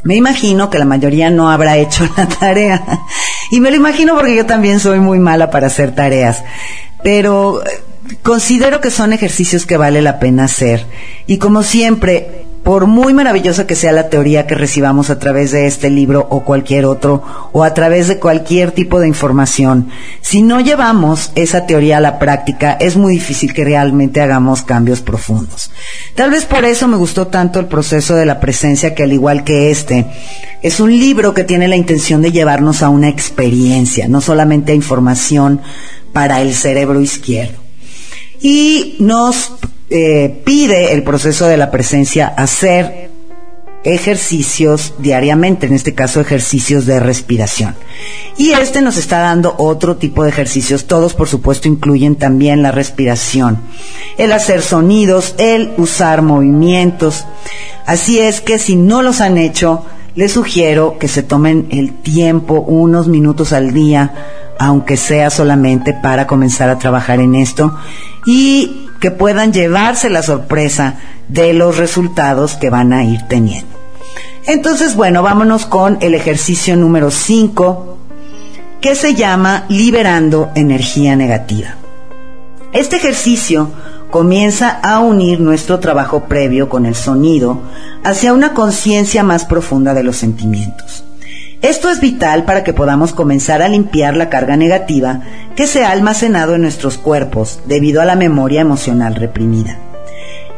[0.03, 2.83] Me imagino que la mayoría no habrá hecho la tarea.
[3.49, 6.43] Y me lo imagino porque yo también soy muy mala para hacer tareas.
[7.01, 7.81] Pero eh,
[8.23, 10.85] considero que son ejercicios que vale la pena hacer.
[11.27, 15.67] Y como siempre, por muy maravillosa que sea la teoría que recibamos a través de
[15.67, 19.87] este libro o cualquier otro, o a través de cualquier tipo de información,
[20.19, 24.99] si no llevamos esa teoría a la práctica, es muy difícil que realmente hagamos cambios
[24.99, 25.71] profundos.
[26.13, 29.45] Tal vez por eso me gustó tanto el proceso de la presencia, que al igual
[29.45, 30.05] que este,
[30.61, 34.75] es un libro que tiene la intención de llevarnos a una experiencia, no solamente a
[34.75, 35.61] información
[36.11, 37.59] para el cerebro izquierdo.
[38.41, 39.53] Y nos
[39.89, 43.07] eh, pide el proceso de la presencia hacer
[43.83, 47.75] ejercicios diariamente, en este caso ejercicios de respiración.
[48.37, 52.71] Y este nos está dando otro tipo de ejercicios, todos por supuesto incluyen también la
[52.71, 53.59] respiración,
[54.17, 57.25] el hacer sonidos, el usar movimientos.
[57.85, 59.85] Así es que si no los han hecho,
[60.15, 64.13] les sugiero que se tomen el tiempo, unos minutos al día,
[64.59, 67.77] aunque sea solamente para comenzar a trabajar en esto
[68.25, 70.95] y que puedan llevarse la sorpresa
[71.27, 73.77] de los resultados que van a ir teniendo.
[74.45, 77.97] Entonces, bueno, vámonos con el ejercicio número 5,
[78.81, 81.75] que se llama liberando energía negativa.
[82.71, 83.71] Este ejercicio
[84.09, 87.61] comienza a unir nuestro trabajo previo con el sonido
[88.03, 91.03] hacia una conciencia más profunda de los sentimientos.
[91.61, 95.21] Esto es vital para que podamos comenzar a limpiar la carga negativa
[95.55, 99.77] que se ha almacenado en nuestros cuerpos debido a la memoria emocional reprimida.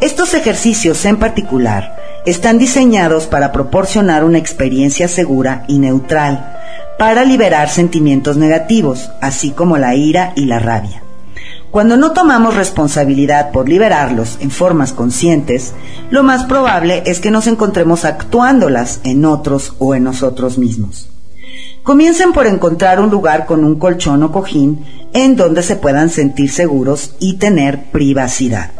[0.01, 1.95] Estos ejercicios en particular
[2.25, 6.57] están diseñados para proporcionar una experiencia segura y neutral,
[6.97, 11.01] para liberar sentimientos negativos, así como la ira y la rabia.
[11.71, 15.73] Cuando no tomamos responsabilidad por liberarlos en formas conscientes,
[16.09, 21.09] lo más probable es que nos encontremos actuándolas en otros o en nosotros mismos.
[21.83, 26.51] Comiencen por encontrar un lugar con un colchón o cojín en donde se puedan sentir
[26.51, 28.71] seguros y tener privacidad.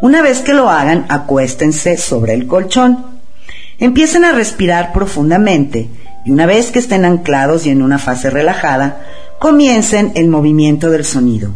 [0.00, 3.06] Una vez que lo hagan, acuéstense sobre el colchón.
[3.78, 5.88] Empiecen a respirar profundamente
[6.24, 9.02] y una vez que estén anclados y en una fase relajada,
[9.40, 11.50] comiencen el movimiento del sonido.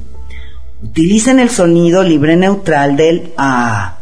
[0.81, 3.99] Utilicen el sonido libre neutral del A.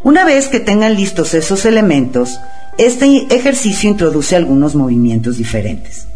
[0.00, 2.38] Una vez que tengan listos esos elementos,
[2.78, 6.06] este ejercicio introduce algunos movimientos diferentes.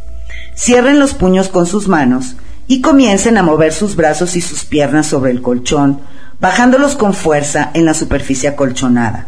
[0.56, 2.36] Cierren los puños con sus manos
[2.68, 6.00] y comiencen a mover sus brazos y sus piernas sobre el colchón,
[6.38, 9.26] bajándolos con fuerza en la superficie acolchonada.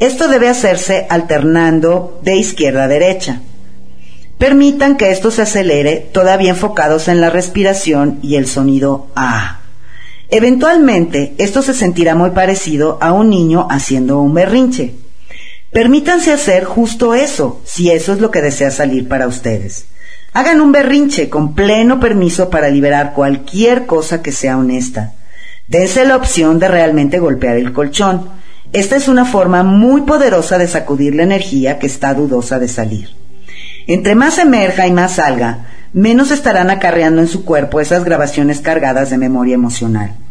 [0.00, 3.40] Esto debe hacerse alternando de izquierda a derecha.
[4.38, 9.61] Permitan que esto se acelere todavía enfocados en la respiración y el sonido A.
[10.34, 14.94] Eventualmente, esto se sentirá muy parecido a un niño haciendo un berrinche.
[15.70, 19.84] Permítanse hacer justo eso, si eso es lo que desea salir para ustedes.
[20.32, 25.12] Hagan un berrinche con pleno permiso para liberar cualquier cosa que sea honesta.
[25.68, 28.30] Dense la opción de realmente golpear el colchón.
[28.72, 33.10] Esta es una forma muy poderosa de sacudir la energía que está dudosa de salir.
[33.86, 39.10] Entre más emerja y más salga, menos estarán acarreando en su cuerpo esas grabaciones cargadas
[39.10, 40.21] de memoria emocional.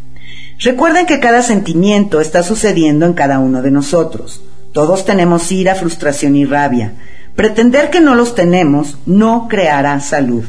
[0.62, 4.42] Recuerden que cada sentimiento está sucediendo en cada uno de nosotros.
[4.72, 6.92] Todos tenemos ira, frustración y rabia.
[7.34, 10.44] Pretender que no los tenemos no creará salud.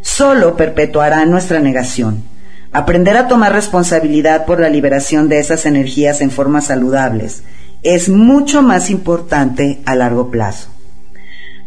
[0.00, 2.22] Solo perpetuará nuestra negación.
[2.70, 7.42] Aprender a tomar responsabilidad por la liberación de esas energías en formas saludables
[7.82, 10.68] es mucho más importante a largo plazo.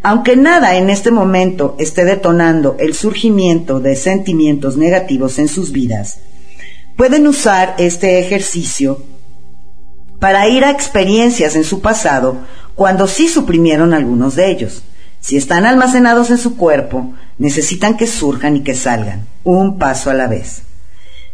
[0.01, 6.19] Aunque nada en este momento esté detonando el surgimiento de sentimientos negativos en sus vidas,
[7.01, 9.01] pueden usar este ejercicio
[10.19, 12.37] para ir a experiencias en su pasado
[12.75, 14.83] cuando sí suprimieron algunos de ellos.
[15.19, 20.13] Si están almacenados en su cuerpo, necesitan que surjan y que salgan, un paso a
[20.13, 20.61] la vez.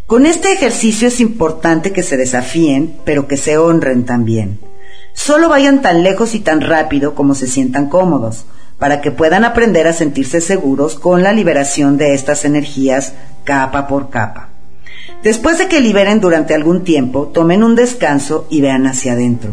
[0.05, 4.61] Con este ejercicio es importante que se desafíen, pero que se honren también.
[5.13, 8.45] Solo vayan tan lejos y tan rápido como se sientan cómodos,
[8.79, 14.09] para que puedan aprender a sentirse seguros con la liberación de estas energías capa por
[14.09, 14.51] capa.
[15.27, 19.51] Después de que liberen durante algún tiempo, tomen un descanso y vean hacia adentro.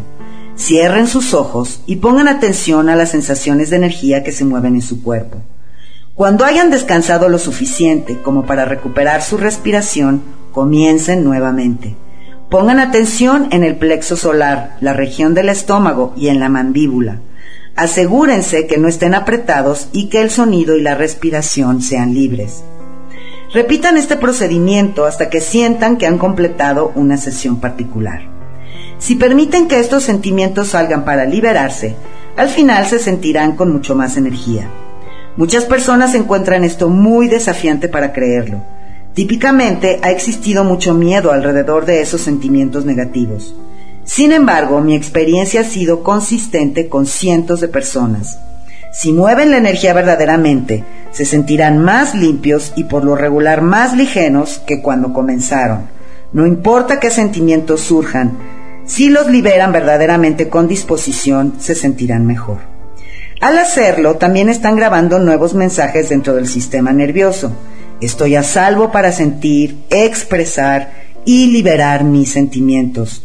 [0.57, 4.83] Cierren sus ojos y pongan atención a las sensaciones de energía que se mueven en
[4.83, 5.39] su cuerpo.
[6.15, 10.23] Cuando hayan descansado lo suficiente como para recuperar su respiración,
[10.53, 11.97] comiencen nuevamente.
[12.51, 17.19] Pongan atención en el plexo solar, la región del estómago y en la mandíbula.
[17.75, 22.63] Asegúrense que no estén apretados y que el sonido y la respiración sean libres.
[23.55, 28.23] Repitan este procedimiento hasta que sientan que han completado una sesión particular.
[28.99, 31.95] Si permiten que estos sentimientos salgan para liberarse,
[32.37, 34.69] al final se sentirán con mucho más energía.
[35.37, 38.61] Muchas personas encuentran esto muy desafiante para creerlo.
[39.15, 43.55] Típicamente ha existido mucho miedo alrededor de esos sentimientos negativos.
[44.03, 48.37] Sin embargo, mi experiencia ha sido consistente con cientos de personas.
[48.93, 50.83] Si mueven la energía verdaderamente,
[51.15, 55.89] se sentirán más limpios y por lo regular más ligeros que cuando comenzaron.
[56.33, 58.37] No importa qué sentimientos surjan,
[58.85, 62.59] si los liberan verdaderamente con disposición, se sentirán mejor.
[63.41, 67.53] Al hacerlo, también están grabando nuevos mensajes dentro del sistema nervioso.
[68.01, 70.93] Estoy a salvo para sentir, expresar
[71.25, 73.23] y liberar mis sentimientos.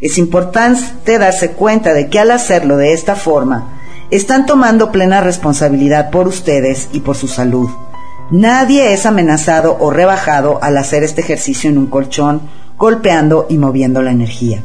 [0.00, 3.75] Es importante darse cuenta de que al hacerlo de esta forma,
[4.10, 7.68] están tomando plena responsabilidad por ustedes y por su salud.
[8.30, 12.42] Nadie es amenazado o rebajado al hacer este ejercicio en un colchón,
[12.76, 14.62] golpeando y moviendo la energía.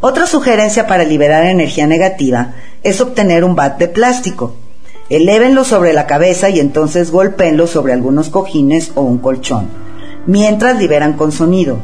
[0.00, 4.54] Otra sugerencia para liberar energía negativa es obtener un bat de plástico.
[5.08, 9.68] Elévenlo sobre la cabeza y entonces golpeenlo sobre algunos cojines o un colchón,
[10.26, 11.78] mientras liberan con sonido.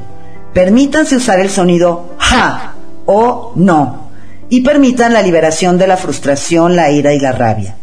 [0.53, 2.75] Permítanse usar el sonido ja
[3.07, 4.10] o no
[4.51, 7.77] y permitan la liberación de la frustración, la ira y la rabia.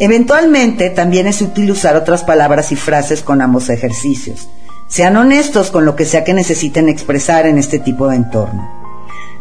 [0.00, 4.48] Eventualmente también es útil usar otras palabras y frases con ambos ejercicios.
[4.88, 8.68] Sean honestos con lo que sea que necesiten expresar en este tipo de entorno.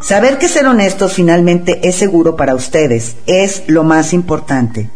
[0.01, 4.89] Saber que ser honestos finalmente es seguro para ustedes es lo más importante.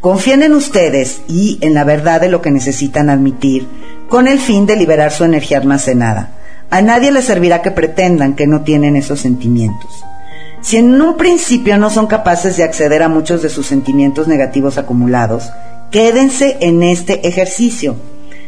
[0.00, 3.66] Confíen en ustedes y en la verdad de lo que necesitan admitir
[4.08, 6.34] con el fin de liberar su energía almacenada.
[6.70, 10.04] A nadie le servirá que pretendan que no tienen esos sentimientos.
[10.64, 14.78] Si en un principio no son capaces de acceder a muchos de sus sentimientos negativos
[14.78, 15.50] acumulados,
[15.90, 17.96] quédense en este ejercicio.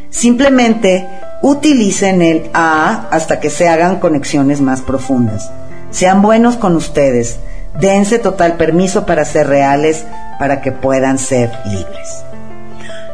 [0.09, 1.07] Simplemente
[1.43, 5.51] utilicen el A hasta que se hagan conexiones más profundas.
[5.91, 7.37] Sean buenos con ustedes.
[7.79, 10.03] Dense total permiso para ser reales,
[10.39, 12.23] para que puedan ser libres.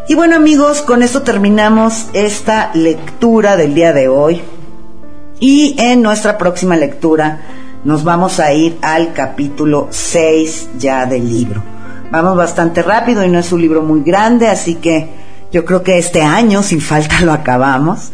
[0.07, 4.41] Y bueno amigos, con esto terminamos esta lectura del día de hoy.
[5.41, 7.41] Y en nuestra próxima lectura
[7.83, 11.63] nos vamos a ir al capítulo 6 ya del libro.
[12.11, 15.09] Vamos bastante rápido y no es un libro muy grande, así que
[15.51, 18.11] yo creo que este año sin falta lo acabamos.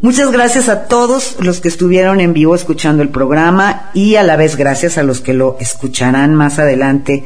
[0.00, 4.36] Muchas gracias a todos los que estuvieron en vivo escuchando el programa y a la
[4.36, 7.24] vez gracias a los que lo escucharán más adelante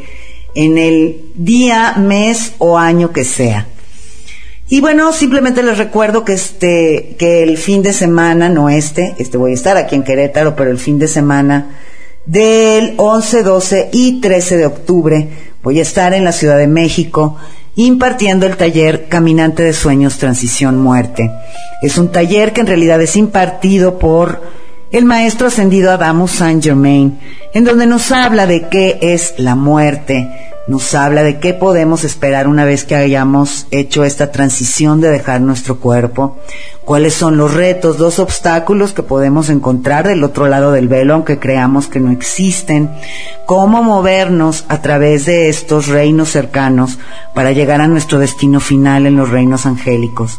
[0.54, 3.66] en el día, mes o año que sea.
[4.72, 9.36] Y bueno, simplemente les recuerdo que este, que el fin de semana, no este, este
[9.36, 11.76] voy a estar aquí en Querétaro, pero el fin de semana
[12.24, 15.28] del 11, 12 y 13 de octubre
[15.62, 17.36] voy a estar en la Ciudad de México
[17.76, 21.30] impartiendo el taller Caminante de Sueños, Transición, Muerte.
[21.82, 24.40] Es un taller que en realidad es impartido por
[24.92, 27.18] el maestro ascendido Adamus Saint Germain,
[27.54, 30.28] en donde nos habla de qué es la muerte,
[30.68, 35.40] nos habla de qué podemos esperar una vez que hayamos hecho esta transición de dejar
[35.40, 36.36] nuestro cuerpo,
[36.84, 41.38] cuáles son los retos, los obstáculos que podemos encontrar del otro lado del velo, aunque
[41.38, 42.90] creamos que no existen,
[43.46, 46.98] cómo movernos a través de estos reinos cercanos
[47.34, 50.38] para llegar a nuestro destino final en los reinos angélicos.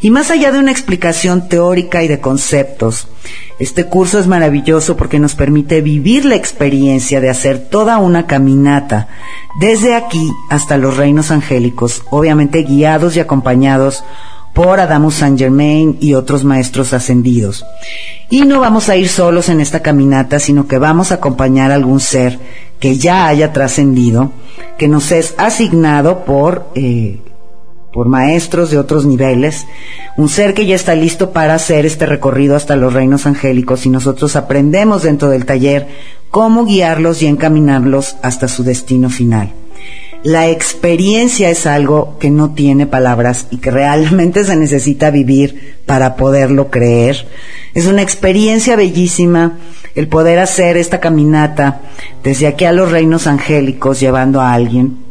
[0.00, 3.08] Y más allá de una explicación teórica y de conceptos,
[3.60, 9.08] este curso es maravilloso porque nos permite vivir la experiencia de hacer toda una caminata
[9.60, 14.02] desde aquí hasta los reinos angélicos, obviamente guiados y acompañados
[14.54, 17.66] por Adamus Saint Germain y otros maestros ascendidos.
[18.30, 21.74] Y no vamos a ir solos en esta caminata, sino que vamos a acompañar a
[21.74, 22.38] algún ser
[22.80, 24.32] que ya haya trascendido,
[24.78, 27.20] que nos es asignado por eh,
[27.92, 29.66] por maestros de otros niveles,
[30.16, 33.90] un ser que ya está listo para hacer este recorrido hasta los reinos angélicos y
[33.90, 35.88] nosotros aprendemos dentro del taller
[36.30, 39.52] cómo guiarlos y encaminarlos hasta su destino final.
[40.22, 46.14] La experiencia es algo que no tiene palabras y que realmente se necesita vivir para
[46.16, 47.26] poderlo creer.
[47.74, 49.58] Es una experiencia bellísima
[49.94, 51.80] el poder hacer esta caminata
[52.22, 55.09] desde aquí a los reinos angélicos llevando a alguien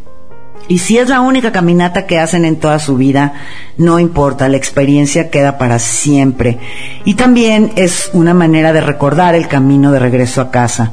[0.69, 3.33] y si es la única caminata que hacen en toda su vida,
[3.77, 6.59] no importa, la experiencia queda para siempre.
[7.05, 10.91] Y también es una manera de recordar el camino de regreso a casa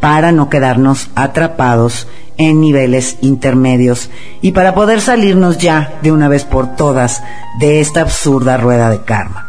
[0.00, 2.08] para no quedarnos atrapados
[2.38, 4.10] en niveles intermedios
[4.40, 7.22] y para poder salirnos ya de una vez por todas
[7.60, 9.46] de esta absurda rueda de karma.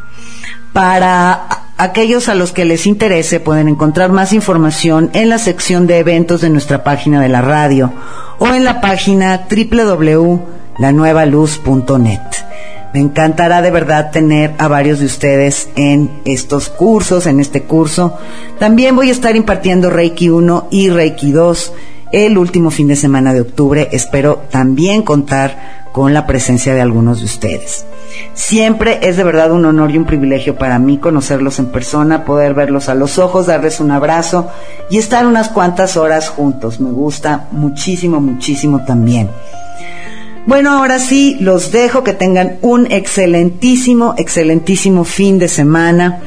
[0.74, 1.48] Para
[1.80, 6.42] Aquellos a los que les interese pueden encontrar más información en la sección de eventos
[6.42, 7.94] de nuestra página de la radio
[8.40, 12.20] o en la página www.lanuevaluz.net.
[12.94, 18.18] Me encantará de verdad tener a varios de ustedes en estos cursos, en este curso.
[18.58, 21.74] También voy a estar impartiendo Reiki 1 y Reiki 2
[22.12, 23.89] el último fin de semana de octubre.
[23.91, 27.86] Espero también contar con la presencia de algunos de ustedes.
[28.34, 32.53] Siempre es de verdad un honor y un privilegio para mí conocerlos en persona, poder
[32.53, 34.49] verlos a los ojos, darles un abrazo
[34.89, 36.80] y estar unas cuantas horas juntos.
[36.80, 39.30] Me gusta muchísimo, muchísimo también.
[40.45, 46.22] Bueno, ahora sí, los dejo que tengan un excelentísimo, excelentísimo fin de semana.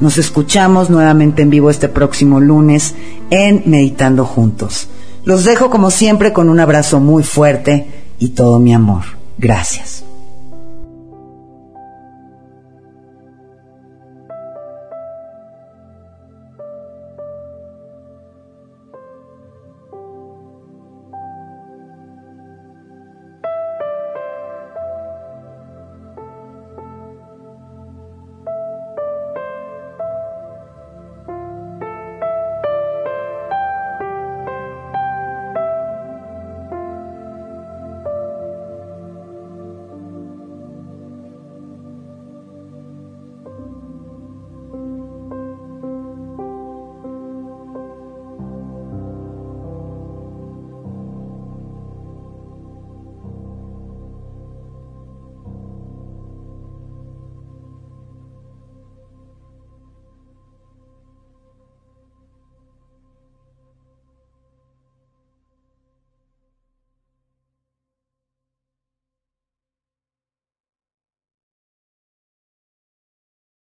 [0.00, 2.94] Nos escuchamos nuevamente en vivo este próximo lunes
[3.30, 4.88] en Meditando Juntos.
[5.28, 7.86] Los dejo como siempre con un abrazo muy fuerte
[8.18, 9.02] y todo mi amor.
[9.36, 10.02] Gracias.